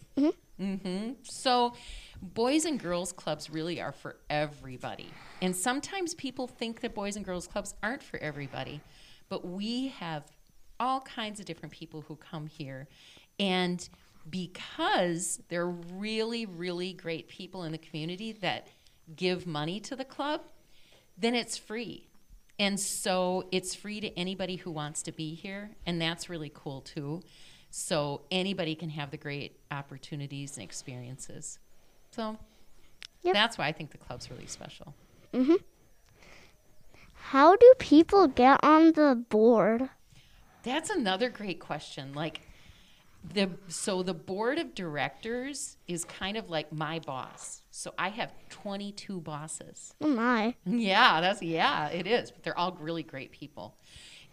Mm-hmm. 0.60 1.12
So, 1.24 1.74
boys 2.22 2.66
and 2.66 2.80
girls 2.80 3.12
clubs 3.14 3.50
really 3.50 3.80
are 3.80 3.94
for 3.94 4.18
everybody. 4.30 5.10
And 5.42 5.56
sometimes 5.56 6.14
people 6.16 6.48
think 6.48 6.82
that 6.82 6.94
boys 6.94 7.16
and 7.16 7.24
girls 7.24 7.48
clubs 7.48 7.74
aren't 7.82 8.04
for 8.04 8.18
everybody, 8.20 8.82
but 9.30 9.48
we 9.48 9.90
have 10.00 10.24
all 10.80 11.02
kinds 11.02 11.40
of 11.40 11.46
different 11.46 11.74
people 11.74 12.02
who 12.02 12.16
come 12.16 12.48
here. 12.48 12.88
And 13.40 13.88
because 14.30 15.42
they're 15.48 15.70
really, 15.70 16.46
really 16.46 16.94
great 16.94 17.30
people 17.30 17.64
in 17.64 17.72
the 17.72 17.78
community 17.78 18.34
that 18.34 18.68
give 19.16 19.48
money 19.48 19.80
to 19.80 19.96
the 19.96 20.06
club, 20.06 20.42
then 21.18 21.36
it's 21.36 21.58
free. 21.58 22.09
And 22.60 22.78
so 22.80 23.48
it's 23.52 23.74
free 23.74 24.02
to 24.02 24.20
anybody 24.20 24.58
who 24.58 24.70
wants 24.72 25.02
to 25.04 25.12
be 25.14 25.34
here. 25.34 25.72
And 25.86 26.00
that's 26.02 26.30
really 26.30 26.52
cool 26.54 26.82
too. 26.82 27.22
So 27.72 28.22
anybody 28.30 28.76
can 28.76 28.90
have 28.90 29.12
the 29.12 29.18
great 29.18 29.60
opportunities 29.72 30.58
and 30.58 30.64
experiences. 30.64 31.60
So 32.12 32.38
Yep. 33.24 33.34
that's 33.34 33.58
why 33.58 33.68
I 33.68 33.72
think 33.72 33.92
the 33.92 33.98
club's 33.98 34.30
really 34.30 34.48
special. 34.48 34.94
Mm-hmm. 35.34 35.56
How 37.14 37.56
do 37.56 37.74
people 37.80 38.28
get 38.28 38.60
on 38.64 38.94
the 38.94 39.24
board? 39.30 39.90
That's 40.64 40.90
another 40.90 41.30
great 41.30 41.60
question. 41.60 42.14
Like 42.14 42.42
the 43.34 43.50
so 43.68 44.02
the 44.02 44.14
board 44.14 44.58
of 44.58 44.74
directors 44.74 45.78
is 45.88 46.06
kind 46.06 46.38
of 46.38 46.50
like 46.50 46.72
my 46.72 47.00
boss. 47.00 47.62
So 47.72 47.94
I 47.98 48.10
have 48.10 48.32
22 48.50 49.22
bosses. 49.22 49.94
Oh 50.02 50.08
my. 50.08 50.56
Yeah, 50.66 51.22
that's 51.22 51.42
yeah, 51.42 51.88
it 51.90 52.08
is. 52.08 52.32
But 52.32 52.44
they're 52.44 52.58
all 52.58 52.78
really 52.80 53.04
great 53.04 53.32
people. 53.32 53.78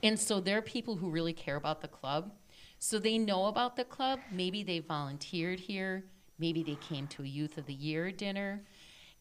And 0.02 0.19
so 0.19 0.40
they're 0.40 0.62
people 0.62 0.97
who 0.97 1.11
really 1.11 1.33
care 1.33 1.57
about 1.57 1.81
the 1.81 1.88
club. 1.88 2.33
So 2.78 2.99
they 2.99 3.19
know 3.19 3.47
about 3.47 3.76
the 3.76 3.85
club. 3.85 4.21
Maybe 4.31 4.62
they 4.62 4.81
volunteered 4.81 5.61
here. 5.61 6.05
Maybe 6.38 6.62
they 6.62 6.76
came 6.76 7.07
to 7.09 7.23
a 7.23 7.26
youth 7.26 7.59
of 7.59 7.66
the 7.66 7.75
year 7.75 8.11
dinner. 8.12 8.64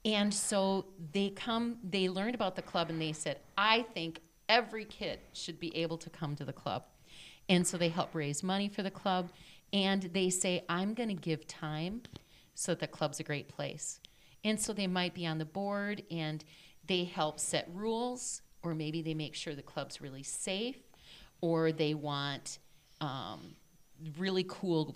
And 0.04 0.34
so 0.34 0.86
they 1.14 1.30
come, 1.30 1.78
they 1.84 2.10
learned 2.10 2.36
about 2.36 2.56
the 2.56 2.62
club 2.62 2.90
and 2.90 3.02
they 3.02 3.14
said, 3.14 3.40
I 3.58 3.84
think 3.94 4.22
every 4.48 4.86
kid 4.86 5.20
should 5.34 5.60
be 5.60 5.76
able 5.76 5.98
to 5.98 6.10
come 6.10 6.36
to 6.36 6.46
the 6.46 6.54
club. 6.54 6.86
And 7.50 7.66
so 7.66 7.78
they 7.78 7.90
help 7.90 8.14
raise 8.14 8.44
money 8.44 8.70
for 8.70 8.84
the 8.84 8.92
club. 8.92 9.32
And 9.74 10.04
they 10.04 10.30
say, 10.30 10.64
I'm 10.70 10.94
going 10.94 11.10
to 11.10 11.16
give 11.16 11.48
time 11.48 12.04
so 12.54 12.76
the 12.76 12.88
club's 12.88 13.20
a 13.20 13.24
great 13.24 13.50
place. 13.50 14.00
And 14.44 14.60
so 14.60 14.74
they 14.74 14.88
might 14.88 15.14
be 15.14 15.26
on 15.26 15.38
the 15.38 15.46
board 15.46 16.04
and 16.10 16.44
they 16.88 17.04
help 17.04 17.40
set 17.40 17.68
rules, 17.74 18.42
or 18.64 18.76
maybe 18.76 19.02
they 19.02 19.14
make 19.14 19.36
sure 19.36 19.56
the 19.56 19.62
club's 19.62 20.00
really 20.02 20.24
safe, 20.24 20.78
or 21.42 21.72
they 21.72 21.94
want 21.94 22.60
um, 23.02 23.56
really 24.18 24.46
cool 24.48 24.96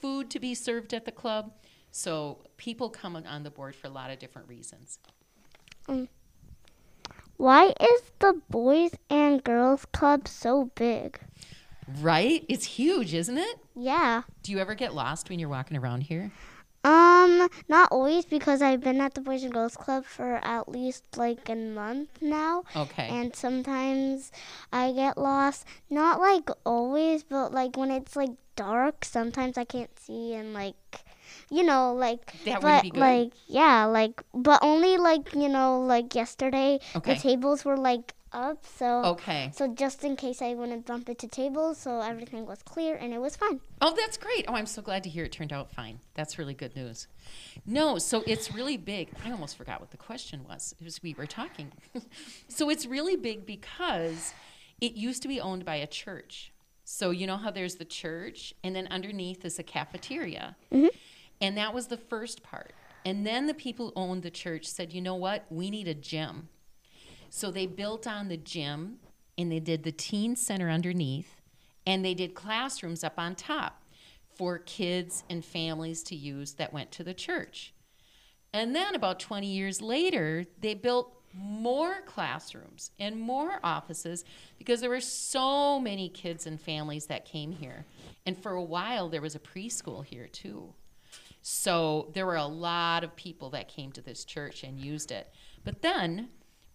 food 0.00 0.30
to 0.30 0.38
be 0.38 0.54
served 0.54 0.94
at 0.94 1.04
the 1.04 1.12
club. 1.12 1.52
So 1.90 2.38
people 2.56 2.88
come 2.88 3.16
on- 3.16 3.26
on 3.26 3.42
the 3.42 3.50
board 3.50 3.74
for 3.74 3.88
a 3.88 3.90
lot 3.90 4.10
of 4.10 4.18
different 4.18 4.48
reasons. 4.48 4.98
Why 7.36 7.74
is 7.80 8.02
the 8.18 8.40
Boys 8.50 8.92
and 9.08 9.42
Girls 9.42 9.86
Club 9.86 10.28
so 10.28 10.70
big? 10.74 11.18
Right? 12.00 12.44
It's 12.48 12.64
huge, 12.64 13.14
isn't 13.14 13.38
it? 13.38 13.58
Yeah. 13.74 14.22
Do 14.42 14.52
you 14.52 14.58
ever 14.58 14.74
get 14.74 14.94
lost 14.94 15.28
when 15.28 15.38
you're 15.38 15.48
walking 15.48 15.76
around 15.76 16.02
here? 16.02 16.30
Um, 16.82 17.48
not 17.68 17.88
always 17.92 18.24
because 18.24 18.62
I've 18.62 18.80
been 18.80 19.02
at 19.02 19.12
the 19.12 19.20
Boys 19.20 19.42
and 19.42 19.52
Girls 19.52 19.76
Club 19.76 20.06
for 20.06 20.36
at 20.42 20.66
least 20.68 21.04
like 21.16 21.46
a 21.50 21.54
month 21.54 22.08
now. 22.22 22.64
Okay. 22.74 23.06
And 23.08 23.36
sometimes 23.36 24.32
I 24.72 24.92
get 24.92 25.18
lost. 25.18 25.66
Not 25.90 26.20
like 26.20 26.48
always, 26.64 27.22
but 27.22 27.52
like 27.52 27.76
when 27.76 27.90
it's 27.90 28.16
like 28.16 28.30
dark, 28.56 29.04
sometimes 29.04 29.58
I 29.58 29.64
can't 29.64 29.98
see 29.98 30.32
and 30.34 30.54
like 30.54 30.74
you 31.50 31.62
know, 31.64 31.92
like 31.92 32.32
That 32.44 32.60
but 32.60 32.62
wouldn't 32.62 32.82
be 32.84 32.90
good. 32.90 33.00
like 33.00 33.32
yeah, 33.46 33.84
like 33.84 34.22
but 34.32 34.60
only 34.62 34.96
like, 34.96 35.34
you 35.34 35.48
know, 35.50 35.80
like 35.82 36.14
yesterday 36.14 36.78
Okay. 36.96 37.14
the 37.14 37.20
tables 37.20 37.62
were 37.64 37.76
like 37.76 38.14
up, 38.32 38.64
so 38.64 39.04
okay. 39.04 39.50
so 39.54 39.68
just 39.68 40.04
in 40.04 40.16
case 40.16 40.40
I 40.42 40.54
wouldn't 40.54 40.86
bump 40.86 41.08
into 41.08 41.26
tables, 41.26 41.78
so 41.78 42.00
everything 42.00 42.46
was 42.46 42.62
clear 42.62 42.96
and 42.96 43.12
it 43.12 43.20
was 43.20 43.36
fine. 43.36 43.60
Oh, 43.80 43.94
that's 43.96 44.16
great. 44.16 44.44
Oh, 44.48 44.54
I'm 44.54 44.66
so 44.66 44.82
glad 44.82 45.02
to 45.04 45.10
hear 45.10 45.24
it 45.24 45.32
turned 45.32 45.52
out 45.52 45.70
fine. 45.70 46.00
That's 46.14 46.38
really 46.38 46.54
good 46.54 46.74
news. 46.76 47.08
No, 47.66 47.98
so 47.98 48.22
it's 48.26 48.52
really 48.52 48.76
big. 48.76 49.10
I 49.24 49.30
almost 49.30 49.56
forgot 49.56 49.80
what 49.80 49.90
the 49.90 49.96
question 49.96 50.44
was 50.48 50.74
as 50.84 51.02
we 51.02 51.14
were 51.14 51.26
talking. 51.26 51.72
so 52.48 52.70
it's 52.70 52.86
really 52.86 53.16
big 53.16 53.46
because 53.46 54.34
it 54.80 54.92
used 54.92 55.22
to 55.22 55.28
be 55.28 55.40
owned 55.40 55.64
by 55.64 55.76
a 55.76 55.86
church. 55.86 56.52
So 56.84 57.10
you 57.10 57.26
know 57.26 57.36
how 57.36 57.50
there's 57.50 57.76
the 57.76 57.84
church, 57.84 58.52
and 58.64 58.74
then 58.74 58.88
underneath 58.90 59.44
is 59.44 59.58
a 59.58 59.62
cafeteria. 59.62 60.56
Mm-hmm. 60.72 60.88
And 61.40 61.56
that 61.56 61.72
was 61.72 61.86
the 61.86 61.96
first 61.96 62.42
part. 62.42 62.72
And 63.04 63.26
then 63.26 63.46
the 63.46 63.54
people 63.54 63.86
who 63.86 63.92
owned 63.96 64.22
the 64.22 64.30
church 64.30 64.66
said, 64.66 64.92
you 64.92 65.00
know 65.00 65.14
what? 65.14 65.46
We 65.50 65.70
need 65.70 65.88
a 65.88 65.94
gym. 65.94 66.48
So 67.30 67.50
they 67.50 67.66
built 67.66 68.06
on 68.06 68.28
the 68.28 68.36
gym 68.36 68.98
and 69.38 69.50
they 69.50 69.60
did 69.60 69.84
the 69.84 69.92
teen 69.92 70.36
center 70.36 70.68
underneath 70.68 71.40
and 71.86 72.04
they 72.04 72.12
did 72.12 72.34
classrooms 72.34 73.02
up 73.02 73.14
on 73.18 73.34
top 73.34 73.84
for 74.34 74.58
kids 74.58 75.24
and 75.30 75.44
families 75.44 76.02
to 76.04 76.16
use 76.16 76.54
that 76.54 76.72
went 76.72 76.90
to 76.92 77.04
the 77.04 77.14
church. 77.14 77.72
And 78.52 78.74
then 78.74 78.94
about 78.94 79.20
20 79.20 79.46
years 79.46 79.80
later, 79.80 80.46
they 80.60 80.74
built 80.74 81.14
more 81.32 82.00
classrooms 82.06 82.90
and 82.98 83.20
more 83.20 83.60
offices 83.62 84.24
because 84.58 84.80
there 84.80 84.90
were 84.90 85.00
so 85.00 85.78
many 85.78 86.08
kids 86.08 86.46
and 86.46 86.60
families 86.60 87.06
that 87.06 87.24
came 87.24 87.52
here. 87.52 87.84
And 88.26 88.36
for 88.36 88.52
a 88.52 88.62
while, 88.62 89.08
there 89.08 89.20
was 89.20 89.36
a 89.36 89.40
preschool 89.40 90.04
here 90.04 90.26
too. 90.26 90.74
So 91.42 92.10
there 92.12 92.26
were 92.26 92.36
a 92.36 92.44
lot 92.46 93.04
of 93.04 93.14
people 93.14 93.50
that 93.50 93.68
came 93.68 93.92
to 93.92 94.02
this 94.02 94.24
church 94.24 94.64
and 94.64 94.80
used 94.80 95.12
it. 95.12 95.32
But 95.64 95.82
then, 95.82 96.30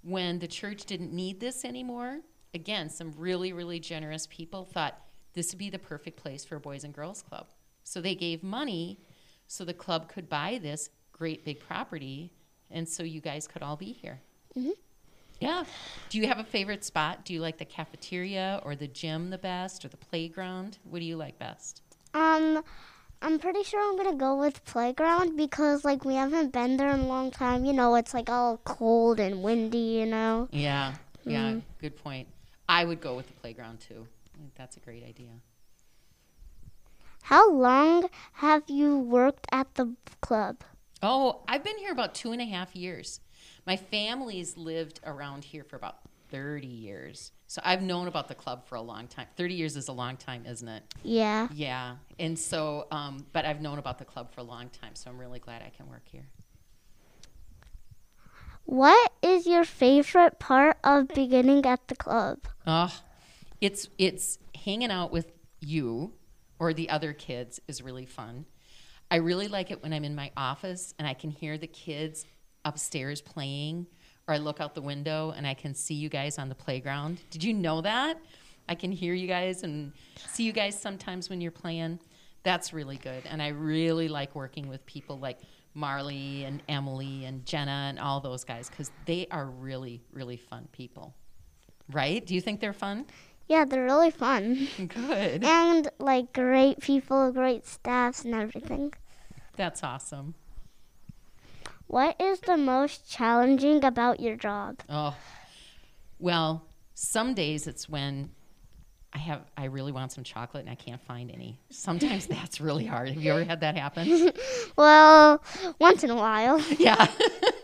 when 0.05 0.37
the 0.37 0.47
church 0.47 0.85
didn't 0.85 1.11
need 1.11 1.39
this 1.39 1.65
anymore, 1.65 2.19
again, 2.53 2.89
some 2.89 3.11
really, 3.17 3.51
really 3.53 3.79
generous 3.79 4.27
people 4.27 4.63
thought 4.63 5.01
this 5.33 5.51
would 5.51 5.57
be 5.57 5.69
the 5.69 5.79
perfect 5.79 6.17
place 6.17 6.45
for 6.45 6.55
a 6.55 6.59
Boys 6.59 6.83
and 6.83 6.93
Girls 6.93 7.23
Club. 7.23 7.47
So 7.83 8.01
they 8.01 8.15
gave 8.15 8.43
money 8.43 8.99
so 9.47 9.65
the 9.65 9.73
club 9.73 10.07
could 10.07 10.29
buy 10.29 10.59
this 10.61 10.89
great 11.11 11.43
big 11.43 11.59
property, 11.59 12.31
and 12.69 12.87
so 12.87 13.03
you 13.03 13.19
guys 13.19 13.47
could 13.47 13.63
all 13.63 13.75
be 13.75 13.93
here. 13.93 14.21
Yeah. 15.39 15.63
Do 16.09 16.17
you 16.19 16.27
have 16.27 16.39
a 16.39 16.43
favorite 16.43 16.83
spot? 16.83 17.25
Do 17.25 17.33
you 17.33 17.41
like 17.41 17.57
the 17.57 17.65
cafeteria 17.65 18.61
or 18.63 18.75
the 18.75 18.87
gym 18.87 19.31
the 19.31 19.37
best 19.37 19.83
or 19.83 19.89
the 19.89 19.97
playground? 19.97 20.77
What 20.83 20.99
do 20.99 21.05
you 21.05 21.17
like 21.17 21.37
best? 21.39 21.81
Um, 22.13 22.63
I'm 23.21 23.39
pretty 23.39 23.63
sure 23.63 23.81
I'm 23.81 23.97
gonna 23.97 24.17
go 24.17 24.35
with 24.35 24.63
playground 24.65 25.35
because 25.35 25.83
like 25.83 26.05
we 26.05 26.15
haven't 26.15 26.51
been 26.51 26.77
there 26.77 26.91
in 26.91 27.01
a 27.01 27.07
long 27.07 27.31
time. 27.31 27.65
You 27.65 27.73
know, 27.73 27.95
it's 27.95 28.13
like 28.13 28.29
all 28.29 28.57
cold 28.63 29.19
and 29.19 29.41
windy. 29.43 29.77
You 29.99 30.05
know. 30.05 30.47
Yeah, 30.51 30.93
yeah, 31.25 31.53
mm. 31.53 31.61
good 31.79 31.95
point. 31.97 32.27
I 32.67 32.85
would 32.85 33.01
go 33.01 33.15
with 33.15 33.27
the 33.27 33.33
playground 33.33 33.79
too. 33.79 34.07
That's 34.55 34.77
a 34.77 34.79
great 34.79 35.03
idea. 35.03 35.31
How 37.23 37.51
long 37.51 38.09
have 38.33 38.63
you 38.67 38.99
worked 38.99 39.47
at 39.51 39.73
the 39.75 39.95
club? 40.21 40.57
Oh, 41.01 41.41
I've 41.47 41.63
been 41.63 41.77
here 41.77 41.91
about 41.91 42.13
two 42.13 42.31
and 42.31 42.41
a 42.41 42.45
half 42.45 42.75
years. 42.75 43.19
My 43.65 43.75
family's 43.75 44.57
lived 44.57 44.99
around 45.03 45.43
here 45.43 45.63
for 45.63 45.75
about 45.75 45.97
30 46.29 46.67
years. 46.67 47.31
So 47.47 47.61
I've 47.63 47.81
known 47.81 48.07
about 48.07 48.27
the 48.27 48.35
club 48.35 48.67
for 48.67 48.75
a 48.75 48.81
long 48.81 49.07
time. 49.07 49.27
30 49.37 49.53
years 49.53 49.75
is 49.75 49.87
a 49.87 49.91
long 49.91 50.17
time, 50.17 50.45
isn't 50.45 50.67
it? 50.67 50.83
Yeah. 51.03 51.47
Yeah. 51.53 51.97
And 52.19 52.37
so, 52.37 52.87
um, 52.91 53.25
but 53.33 53.45
I've 53.45 53.61
known 53.61 53.77
about 53.79 53.99
the 53.99 54.05
club 54.05 54.33
for 54.33 54.41
a 54.41 54.43
long 54.43 54.69
time. 54.69 54.95
So 54.95 55.09
I'm 55.09 55.17
really 55.17 55.39
glad 55.39 55.61
I 55.61 55.69
can 55.69 55.87
work 55.87 56.03
here. 56.05 56.27
What 58.65 59.11
is 59.21 59.45
your 59.45 59.63
favorite 59.63 60.39
part 60.39 60.77
of 60.83 61.09
beginning 61.09 61.65
at 61.65 61.87
the 61.87 61.95
club? 61.95 62.39
Oh, 62.65 62.91
it's 63.61 63.89
it's 63.99 64.39
hanging 64.55 64.89
out 64.89 65.11
with 65.11 65.31
you 65.59 66.13
or 66.57 66.73
the 66.73 66.89
other 66.89 67.13
kids 67.13 67.61
is 67.67 67.83
really 67.83 68.07
fun. 68.07 68.45
I 69.11 69.17
really 69.17 69.47
like 69.47 69.69
it 69.69 69.83
when 69.83 69.93
I'm 69.93 70.03
in 70.03 70.15
my 70.15 70.31
office 70.35 70.95
and 70.97 71.07
I 71.07 71.13
can 71.13 71.29
hear 71.29 71.59
the 71.59 71.67
kids 71.67 72.25
upstairs 72.63 73.21
playing, 73.21 73.85
or 74.27 74.33
I 74.33 74.37
look 74.37 74.59
out 74.59 74.73
the 74.73 74.81
window 74.81 75.33
and 75.35 75.45
I 75.45 75.53
can 75.53 75.73
see 75.73 75.93
you 75.93 76.09
guys 76.09 76.37
on 76.37 76.49
the 76.49 76.55
playground. 76.55 77.19
Did 77.29 77.43
you 77.43 77.53
know 77.53 77.81
that? 77.81 78.19
I 78.67 78.75
can 78.75 78.91
hear 78.91 79.13
you 79.13 79.27
guys 79.27 79.63
and 79.63 79.91
see 80.27 80.43
you 80.43 80.51
guys 80.51 80.79
sometimes 80.79 81.29
when 81.29 81.41
you're 81.41 81.51
playing. 81.51 81.99
That's 82.43 82.73
really 82.73 82.97
good. 82.97 83.23
And 83.25 83.41
I 83.41 83.49
really 83.49 84.07
like 84.07 84.35
working 84.35 84.67
with 84.67 84.85
people 84.85 85.19
like 85.19 85.39
Marley 85.75 86.45
and 86.45 86.63
Emily 86.67 87.25
and 87.25 87.45
Jenna 87.45 87.87
and 87.89 87.99
all 87.99 88.19
those 88.19 88.43
guys 88.43 88.69
because 88.69 88.91
they 89.05 89.27
are 89.29 89.45
really, 89.45 90.01
really 90.11 90.37
fun 90.37 90.67
people. 90.71 91.13
Right? 91.91 92.25
Do 92.25 92.33
you 92.33 92.41
think 92.41 92.61
they're 92.61 92.73
fun? 92.73 93.05
Yeah, 93.47 93.65
they're 93.65 93.83
really 93.83 94.09
fun. 94.09 94.67
Good. 94.77 95.43
And 95.43 95.89
like 95.99 96.33
great 96.33 96.79
people, 96.79 97.31
great 97.31 97.65
staffs, 97.67 98.25
and 98.25 98.33
everything. 98.33 98.93
That's 99.55 99.83
awesome. 99.83 100.33
What 101.87 102.19
is 102.19 102.39
the 102.41 102.57
most 102.57 103.09
challenging 103.09 103.83
about 103.83 104.19
your 104.19 104.35
job? 104.35 104.79
Oh, 104.89 105.15
well, 106.19 106.63
some 106.93 107.33
days 107.33 107.67
it's 107.67 107.87
when 107.87 108.31
I 109.13 109.17
have 109.19 109.41
I 109.55 109.65
really 109.65 109.91
want 109.91 110.11
some 110.11 110.23
chocolate 110.23 110.61
and 110.61 110.69
I 110.69 110.75
can't 110.75 111.01
find 111.01 111.31
any. 111.31 111.59
Sometimes 111.69 112.27
that's 112.35 112.59
really 112.59 112.85
hard. 112.85 113.09
Have 113.09 113.21
you 113.21 113.31
ever 113.31 113.43
had 113.43 113.61
that 113.61 113.77
happen? 113.77 114.31
Well, 114.77 115.41
once 115.79 116.03
in 116.03 116.09
a 116.09 116.15
while. 116.15 116.59
yeah. 116.77 117.07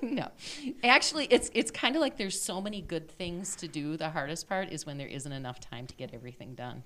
no. 0.01 0.30
Actually, 0.82 1.25
it's 1.25 1.51
it's 1.54 1.70
kind 1.72 1.96
of 1.98 2.01
like 2.01 2.16
there's 2.18 2.40
so 2.42 2.62
many 2.62 2.82
good 2.82 3.12
things 3.12 3.56
to 3.58 3.68
do. 3.68 3.98
The 3.98 4.10
hardest 4.10 4.48
part 4.48 4.70
is 4.72 4.86
when 4.86 4.98
there 4.98 5.08
isn't 5.10 5.32
enough 5.32 5.60
time 5.60 5.88
to 5.88 5.96
get 5.96 6.13
everything 6.13 6.56
done. 6.56 6.84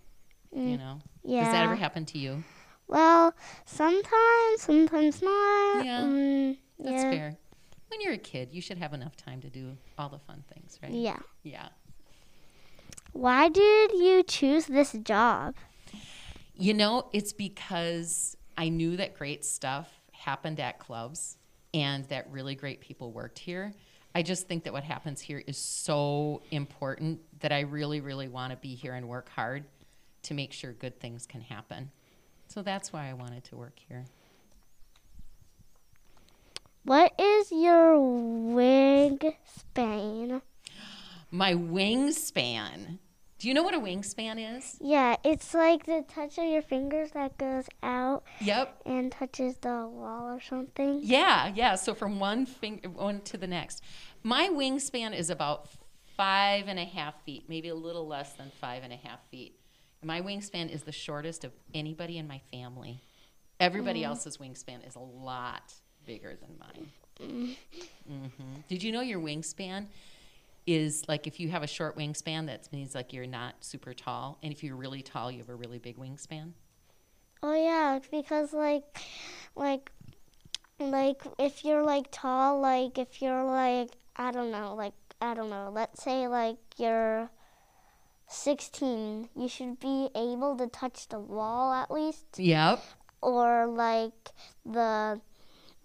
You 0.52 0.78
know? 0.78 1.00
Yeah. 1.24 1.44
Does 1.44 1.54
that 1.54 1.64
ever 1.66 1.76
happen 1.76 2.06
to 2.06 2.18
you? 2.18 2.44
Well, 2.88 3.34
sometimes, 3.66 4.62
sometimes 4.62 5.22
not. 5.22 5.86
Yeah, 5.86 6.02
Mm, 6.04 6.58
That's 6.80 7.04
yeah. 7.04 7.12
fair. 7.12 7.38
When 7.90 8.02
you're 8.02 8.14
a 8.14 8.18
kid, 8.18 8.50
you 8.52 8.62
should 8.62 8.78
have 8.78 8.94
enough 8.94 9.16
time 9.16 9.42
to 9.42 9.50
do 9.50 9.78
all 9.98 10.10
the 10.10 10.20
fun 10.20 10.44
things, 10.54 10.80
right? 10.82 10.92
Yeah. 10.92 11.20
Yeah. 11.44 11.70
Why 13.14 13.48
did 13.48 13.92
you 13.94 14.24
choose 14.24 14.66
this 14.66 14.92
job? 14.92 15.56
You 16.56 16.74
know, 16.74 17.10
it's 17.14 17.32
because 17.32 18.36
I 18.58 18.70
knew 18.70 18.98
that 18.98 19.18
great 19.18 19.46
stuff 19.46 19.90
happened 20.12 20.60
at 20.60 20.80
clubs 20.80 21.38
and 21.74 22.06
that 22.06 22.30
really 22.32 22.56
great 22.56 22.82
people 22.82 23.12
worked 23.12 23.40
here. 23.40 23.74
I 24.14 24.22
just 24.22 24.48
think 24.48 24.64
that 24.64 24.74
what 24.74 24.84
happens 24.84 25.20
here 25.22 25.44
is 25.46 25.58
so 25.58 26.42
important 26.52 27.20
that 27.42 27.52
I 27.52 27.62
really, 27.62 28.00
really 28.00 28.30
want 28.30 28.52
to 28.52 28.58
be 28.58 28.74
here 28.74 28.94
and 28.94 29.10
work 29.10 29.30
hard 29.30 29.66
to 30.24 30.34
make 30.34 30.54
sure 30.54 30.72
good 30.72 31.00
things 31.00 31.26
can 31.26 31.42
happen. 31.42 31.92
So 32.48 32.62
that's 32.62 32.94
why 32.94 33.10
I 33.10 33.14
wanted 33.14 33.44
to 33.46 33.58
work 33.58 33.78
here. 33.90 34.06
What 36.86 37.20
is 37.20 37.52
your 37.52 37.96
wingspan? 37.98 39.34
My 41.32 41.56
wingspan. 41.56 43.00
Do 43.40 43.48
you 43.48 43.56
know 43.56 43.64
what 43.64 43.74
a 43.74 43.80
wingspan 43.80 44.58
is? 44.58 44.78
Yeah, 44.80 45.16
it's 45.24 45.56
like 45.56 45.88
the 45.88 46.06
touch 46.08 46.38
of 46.38 46.46
your 46.46 46.62
fingers 46.62 47.10
that 47.14 47.40
goes 47.40 47.66
out 47.82 48.24
Yep. 48.40 48.84
and 48.86 49.12
touches 49.12 49.58
the 49.58 49.88
wall 49.88 50.30
or 50.30 50.40
something. 50.40 51.00
Yeah, 51.02 51.52
yeah. 51.56 51.74
So 51.74 51.96
from 51.96 52.20
one 52.20 52.46
finger 52.46 52.88
one 52.88 53.22
to 53.22 53.38
the 53.38 53.48
next. 53.48 53.82
My 54.22 54.50
wingspan 54.50 55.18
is 55.18 55.32
about 55.32 55.70
five 56.16 56.68
and 56.68 56.78
a 56.78 56.86
half 56.86 57.20
feet, 57.24 57.46
maybe 57.50 57.70
a 57.70 57.76
little 57.76 58.06
less 58.06 58.34
than 58.34 58.52
five 58.62 58.84
and 58.84 58.94
a 58.94 58.98
half 58.98 59.28
feet. 59.32 59.60
My 60.04 60.22
wingspan 60.22 60.70
is 60.70 60.84
the 60.84 60.92
shortest 60.92 61.44
of 61.44 61.52
anybody 61.74 62.20
in 62.20 62.28
my 62.28 62.42
family. 62.52 63.02
Everybody 63.60 64.02
mm. 64.02 64.06
else's 64.06 64.38
wingspan 64.38 64.88
is 64.88 64.94
a 64.94 65.00
lot 65.00 65.74
bigger 66.06 66.36
than 66.36 66.58
mine. 66.60 67.56
hmm 68.08 68.60
Did 68.68 68.84
you 68.84 68.92
know 68.92 69.02
your 69.02 69.20
wingspan 69.20 69.86
is 70.68 71.04
like 71.08 71.28
if 71.28 71.40
you 71.40 71.50
have 71.50 71.64
a 71.64 71.68
short 71.68 71.98
wingspan, 71.98 72.48
that 72.48 72.72
means 72.72 72.96
like 72.96 73.14
you're 73.14 73.28
not 73.28 73.56
super 73.62 73.94
tall, 73.94 74.38
and 74.42 74.52
if 74.52 74.64
you're 74.64 74.76
really 74.76 75.02
tall, 75.02 75.32
you 75.32 75.40
have 75.40 75.50
a 75.50 75.56
really 75.56 75.78
big 75.80 75.98
wingspan. 75.98 76.52
Oh 77.44 77.54
yeah, 77.54 78.00
because 78.10 78.54
like, 78.54 78.84
like, 79.56 79.92
like 80.80 81.22
if 81.38 81.64
you're 81.64 81.84
like 81.84 82.08
tall, 82.12 82.60
like 82.60 82.98
if 82.98 83.22
you're 83.22 83.44
like 83.44 83.92
I 84.16 84.32
don't 84.32 84.52
know, 84.52 84.74
like 84.76 84.94
I 85.22 85.34
don't 85.36 85.50
know, 85.50 85.72
let's 85.74 86.04
say 86.04 86.28
like 86.28 86.58
you're 86.78 87.30
16, 88.28 89.30
you 89.36 89.48
should 89.48 89.80
be 89.80 90.10
able 90.16 90.58
to 90.58 90.68
touch 90.68 91.08
the 91.10 91.20
wall 91.20 91.72
at 91.74 91.92
least, 91.92 92.26
Yep. 92.38 92.84
or 93.22 93.68
like 93.68 94.32
the 94.66 95.22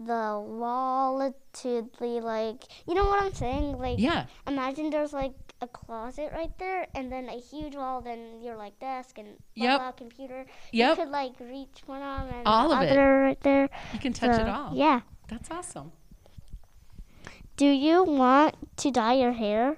the 0.00 0.40
wall 0.42 1.34
to 1.52 1.90
the 1.98 2.06
like, 2.20 2.64
you 2.88 2.94
know 2.94 3.04
what 3.04 3.22
I'm 3.22 3.34
saying? 3.34 3.78
Like, 3.78 3.98
Yeah. 3.98 4.26
imagine 4.48 4.90
there's 4.90 5.12
like 5.12 5.32
a 5.60 5.66
closet 5.68 6.32
right 6.32 6.56
there, 6.58 6.86
and 6.94 7.12
then 7.12 7.28
a 7.28 7.38
huge 7.38 7.76
wall, 7.76 8.00
then 8.00 8.40
your 8.42 8.56
like 8.56 8.78
desk 8.80 9.18
and 9.18 9.36
Yep. 9.54 9.78
laptop, 9.78 9.96
computer. 9.98 10.46
Yep. 10.72 10.96
You 10.98 11.04
could 11.04 11.12
like 11.12 11.32
reach 11.38 11.82
one 11.84 12.00
arm 12.00 12.30
and 12.30 12.46
All 12.46 12.72
of 12.72 12.80
it. 12.82 12.90
other 12.92 13.20
right 13.20 13.40
there. 13.42 13.68
You 13.92 13.98
can 13.98 14.14
touch 14.14 14.34
So, 14.36 14.40
it 14.42 14.48
all. 14.48 14.74
Yeah. 14.74 15.00
That's 15.28 15.50
awesome. 15.50 15.92
Do 17.58 17.66
you 17.66 18.02
want 18.04 18.54
to 18.78 18.90
dye 18.90 19.14
your 19.14 19.32
hair? 19.32 19.76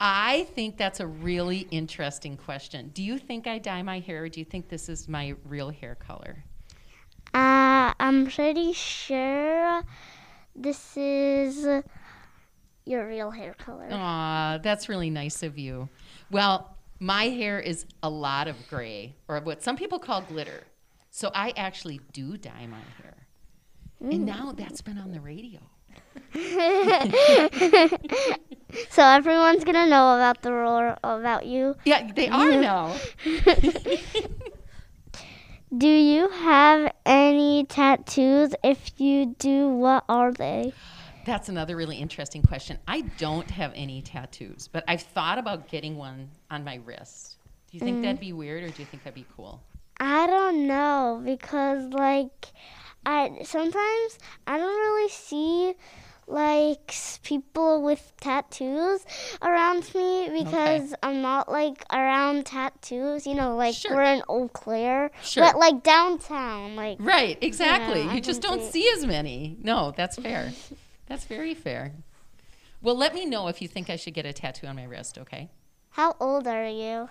I 0.00 0.44
think 0.54 0.78
that's 0.78 1.00
a 1.00 1.06
really 1.06 1.66
interesting 1.70 2.36
question. 2.38 2.90
Do 2.94 3.02
you 3.02 3.18
think 3.18 3.46
I 3.46 3.58
dye 3.58 3.82
my 3.82 3.98
hair 3.98 4.22
or 4.22 4.28
do 4.30 4.40
you 4.40 4.46
think 4.46 4.68
this 4.70 4.88
is 4.88 5.06
my 5.06 5.34
real 5.44 5.68
hair 5.70 5.96
color? 5.96 6.44
Uh, 7.34 7.36
I'm 8.00 8.26
pretty 8.26 8.72
sure 8.72 9.82
this 10.54 10.96
is 10.96 11.66
your 12.84 13.06
real 13.06 13.30
hair 13.30 13.54
color. 13.54 13.88
Aw, 13.90 14.58
that's 14.62 14.88
really 14.88 15.10
nice 15.10 15.42
of 15.42 15.58
you. 15.58 15.88
Well, 16.30 16.76
my 17.00 17.24
hair 17.24 17.60
is 17.60 17.86
a 18.02 18.10
lot 18.10 18.48
of 18.48 18.56
gray, 18.68 19.14
or 19.28 19.40
what 19.40 19.62
some 19.62 19.76
people 19.76 19.98
call 19.98 20.22
glitter. 20.22 20.64
So 21.10 21.30
I 21.34 21.52
actually 21.56 22.00
do 22.12 22.36
dye 22.36 22.66
my 22.66 22.78
hair. 23.02 23.14
And 24.00 24.12
mm. 24.12 24.26
now 24.26 24.52
that's 24.52 24.80
been 24.80 24.98
on 24.98 25.12
the 25.12 25.20
radio. 25.20 25.60
So 28.90 29.02
everyone's 29.02 29.64
gonna 29.64 29.86
know 29.86 30.14
about 30.14 30.42
the 30.42 30.52
roar 30.52 30.98
about 31.02 31.46
you. 31.46 31.74
Yeah, 31.84 32.10
they 32.12 32.28
are 32.28 32.50
now. 32.50 32.94
Do 35.76 35.88
you 35.88 36.30
have 36.30 36.92
any 37.04 37.64
tattoos? 37.64 38.54
If 38.64 38.98
you 38.98 39.36
do, 39.38 39.68
what 39.68 40.04
are 40.08 40.32
they? 40.32 40.72
That's 41.26 41.50
another 41.50 41.76
really 41.76 41.98
interesting 41.98 42.40
question. 42.42 42.78
I 42.88 43.02
don't 43.18 43.50
have 43.50 43.72
any 43.74 44.00
tattoos, 44.00 44.66
but 44.66 44.82
I've 44.88 45.02
thought 45.02 45.36
about 45.36 45.68
getting 45.68 45.96
one 45.98 46.30
on 46.50 46.64
my 46.64 46.76
wrist. 46.76 47.36
Do 47.70 47.76
you 47.76 47.80
think 47.80 47.98
mm. 47.98 48.02
that'd 48.02 48.18
be 48.20 48.32
weird 48.32 48.64
or 48.64 48.68
do 48.68 48.80
you 48.80 48.86
think 48.86 49.04
that'd 49.04 49.14
be 49.14 49.26
cool? 49.36 49.62
I 50.00 50.26
don't 50.26 50.66
know 50.66 51.20
because 51.22 51.92
like 51.92 52.46
I 53.04 53.40
sometimes 53.42 54.18
I 54.46 54.56
don't 54.56 54.74
really 54.74 55.10
see 55.10 55.74
like 56.28 56.94
people 57.22 57.82
with 57.82 58.12
tattoos 58.20 59.04
around 59.42 59.92
me 59.94 60.28
because 60.42 60.94
I'm 61.02 61.22
not 61.22 61.50
like 61.50 61.84
around 61.92 62.46
tattoos, 62.46 63.26
you 63.26 63.34
know, 63.34 63.56
like 63.56 63.74
Sure. 63.74 63.94
we're 63.96 64.02
in 64.04 64.22
Eau 64.28 64.48
Claire, 64.48 65.10
Sure. 65.22 65.42
but 65.44 65.58
like 65.58 65.82
downtown, 65.82 66.76
like 66.76 66.98
Right, 67.00 67.38
exactly. 67.40 68.02
Yeah, 68.02 68.10
I 68.10 68.14
you 68.16 68.20
just 68.20 68.42
don't 68.42 68.62
see 68.62 68.82
see 68.82 68.90
as 68.96 69.06
many. 69.06 69.56
No, 69.62 69.92
that's 69.96 70.16
fair. 70.16 70.52
that's 71.06 71.24
very 71.24 71.54
fair. 71.54 71.92
Well, 72.82 72.96
let 72.96 73.14
me 73.14 73.24
know 73.24 73.48
if 73.48 73.60
you 73.60 73.66
think 73.66 73.90
I 73.90 73.96
should 73.96 74.14
get 74.14 74.24
a 74.26 74.32
tattoo 74.32 74.66
on 74.68 74.76
my 74.76 74.84
wrist, 74.84 75.18
okay? 75.18 75.48
how 75.90 76.14
old 76.20 76.46
are 76.46 76.68
you? 76.68 77.08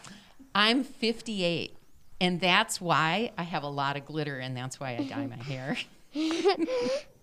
I'm 0.56 0.84
58, 0.86 1.76
and 2.22 2.40
that's 2.40 2.80
why 2.80 3.32
I 3.38 3.44
have 3.44 3.64
a 3.64 3.68
lot 3.68 3.98
of 3.98 4.06
glitter, 4.06 4.38
and 4.40 4.56
that's 4.56 4.80
why 4.80 4.96
I 4.96 5.04
dye 5.04 5.28
my 5.28 5.36
hair. 5.44 5.76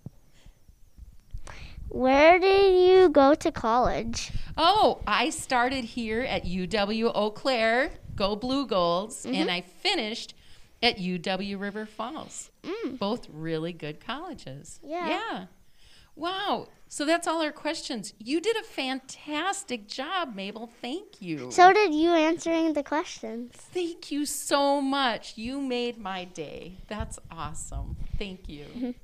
Where 1.89 2.39
did 2.39 2.89
you 2.89 3.09
go 3.09 3.35
to 3.35 3.53
college? 3.53 4.33
Oh, 4.57 5.01
I 5.07 5.31
started 5.31 5.85
here 5.85 6.21
at 6.23 6.45
UW 6.45 7.13
Eau 7.15 7.31
Claire, 7.31 7.91
go 8.15 8.37
Blugolds, 8.37 9.25
and 9.25 9.35
mm-hmm. 9.35 9.51
I 9.51 9.61
finished 9.61 10.35
at 10.83 10.99
UW 10.99 11.59
River 11.59 11.87
Falls. 11.87 12.51
Mm. 12.63 12.99
Both 12.99 13.29
really 13.33 13.73
good 13.73 14.05
colleges. 14.05 14.81
Yeah. 14.83 15.09
Yeah. 15.09 15.47
Wow. 16.17 16.69
So 16.89 17.05
that's 17.05 17.27
all 17.27 17.43
our 17.43 17.51
questions. 17.51 18.15
You 18.19 18.41
did 18.41 18.57
a 18.57 18.63
fantastic 18.63 19.89
job, 19.89 20.35
Mabel. 20.35 20.71
Thank 20.81 21.21
you. 21.21 21.51
So 21.51 21.73
did 21.73 21.93
you 21.93 22.11
answering 22.11 22.73
the 22.73 22.85
questions. 22.85 23.51
Thank 23.53 24.13
you 24.13 24.27
so 24.27 24.81
much. 24.81 25.37
You 25.37 25.61
made 25.61 25.99
my 25.99 26.25
day. 26.25 26.77
That's 26.87 27.19
awesome. 27.33 27.97
Thank 28.17 28.49
you. 28.49 28.95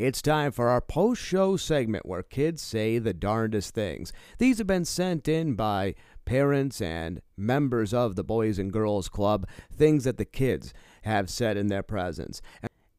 It's 0.00 0.22
time 0.22 0.52
for 0.52 0.68
our 0.68 0.80
post 0.80 1.20
show 1.20 1.56
segment 1.56 2.06
where 2.06 2.22
kids 2.22 2.62
say 2.62 3.00
the 3.00 3.12
darndest 3.12 3.74
things. 3.74 4.12
These 4.38 4.58
have 4.58 4.66
been 4.68 4.84
sent 4.84 5.26
in 5.26 5.54
by 5.54 5.96
parents 6.24 6.80
and 6.80 7.20
members 7.36 7.92
of 7.92 8.14
the 8.14 8.22
Boys 8.22 8.60
and 8.60 8.72
Girls 8.72 9.08
Club, 9.08 9.48
things 9.72 10.04
that 10.04 10.16
the 10.16 10.24
kids 10.24 10.72
have 11.02 11.28
said 11.28 11.56
in 11.56 11.66
their 11.66 11.82
presence. 11.82 12.40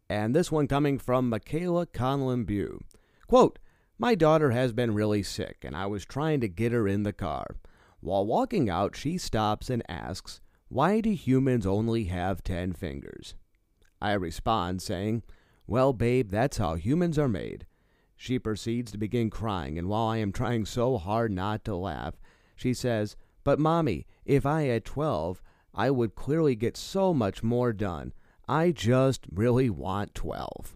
And 0.09 0.35
this 0.35 0.51
one 0.51 0.67
coming 0.67 0.99
from 0.99 1.29
Michaela 1.29 1.85
Conlon 1.85 2.45
Bew. 2.45 2.81
Quote, 3.27 3.59
My 3.97 4.13
daughter 4.13 4.51
has 4.51 4.73
been 4.73 4.93
really 4.93 5.23
sick, 5.23 5.59
and 5.63 5.77
I 5.77 5.85
was 5.85 6.03
trying 6.03 6.41
to 6.41 6.49
get 6.49 6.73
her 6.73 6.85
in 6.85 7.03
the 7.03 7.13
car. 7.13 7.55
While 8.01 8.25
walking 8.25 8.69
out, 8.69 8.97
she 8.97 9.17
stops 9.17 9.69
and 9.69 9.83
asks, 9.87 10.41
Why 10.67 10.99
do 10.99 11.11
humans 11.11 11.65
only 11.65 12.05
have 12.05 12.43
ten 12.43 12.73
fingers? 12.73 13.35
I 14.01 14.13
respond, 14.13 14.81
saying, 14.81 15.23
Well, 15.69 15.93
babe, 15.93 16.31
that's 16.31 16.57
how 16.57 16.73
humans 16.73 17.19
are 17.19 17.27
made. 17.27 17.67
She 18.15 18.39
proceeds 18.39 18.91
to 18.91 18.97
begin 18.97 19.29
crying, 19.29 19.77
and 19.77 19.87
while 19.87 20.07
I 20.07 20.17
am 20.17 20.31
trying 20.31 20.65
so 20.65 20.97
hard 20.97 21.31
not 21.31 21.63
to 21.65 21.75
laugh, 21.75 22.15
she 22.55 22.73
says, 22.73 23.15
But, 23.43 23.59
Mommy, 23.59 24.07
if 24.25 24.47
I 24.47 24.63
had 24.63 24.83
12, 24.83 25.43
I 25.75 25.91
would 25.91 26.15
clearly 26.15 26.55
get 26.55 26.75
so 26.75 27.13
much 27.13 27.43
more 27.43 27.71
done. 27.71 28.13
I 28.47 28.71
just 28.71 29.27
really 29.31 29.69
want 29.69 30.15
12. 30.15 30.75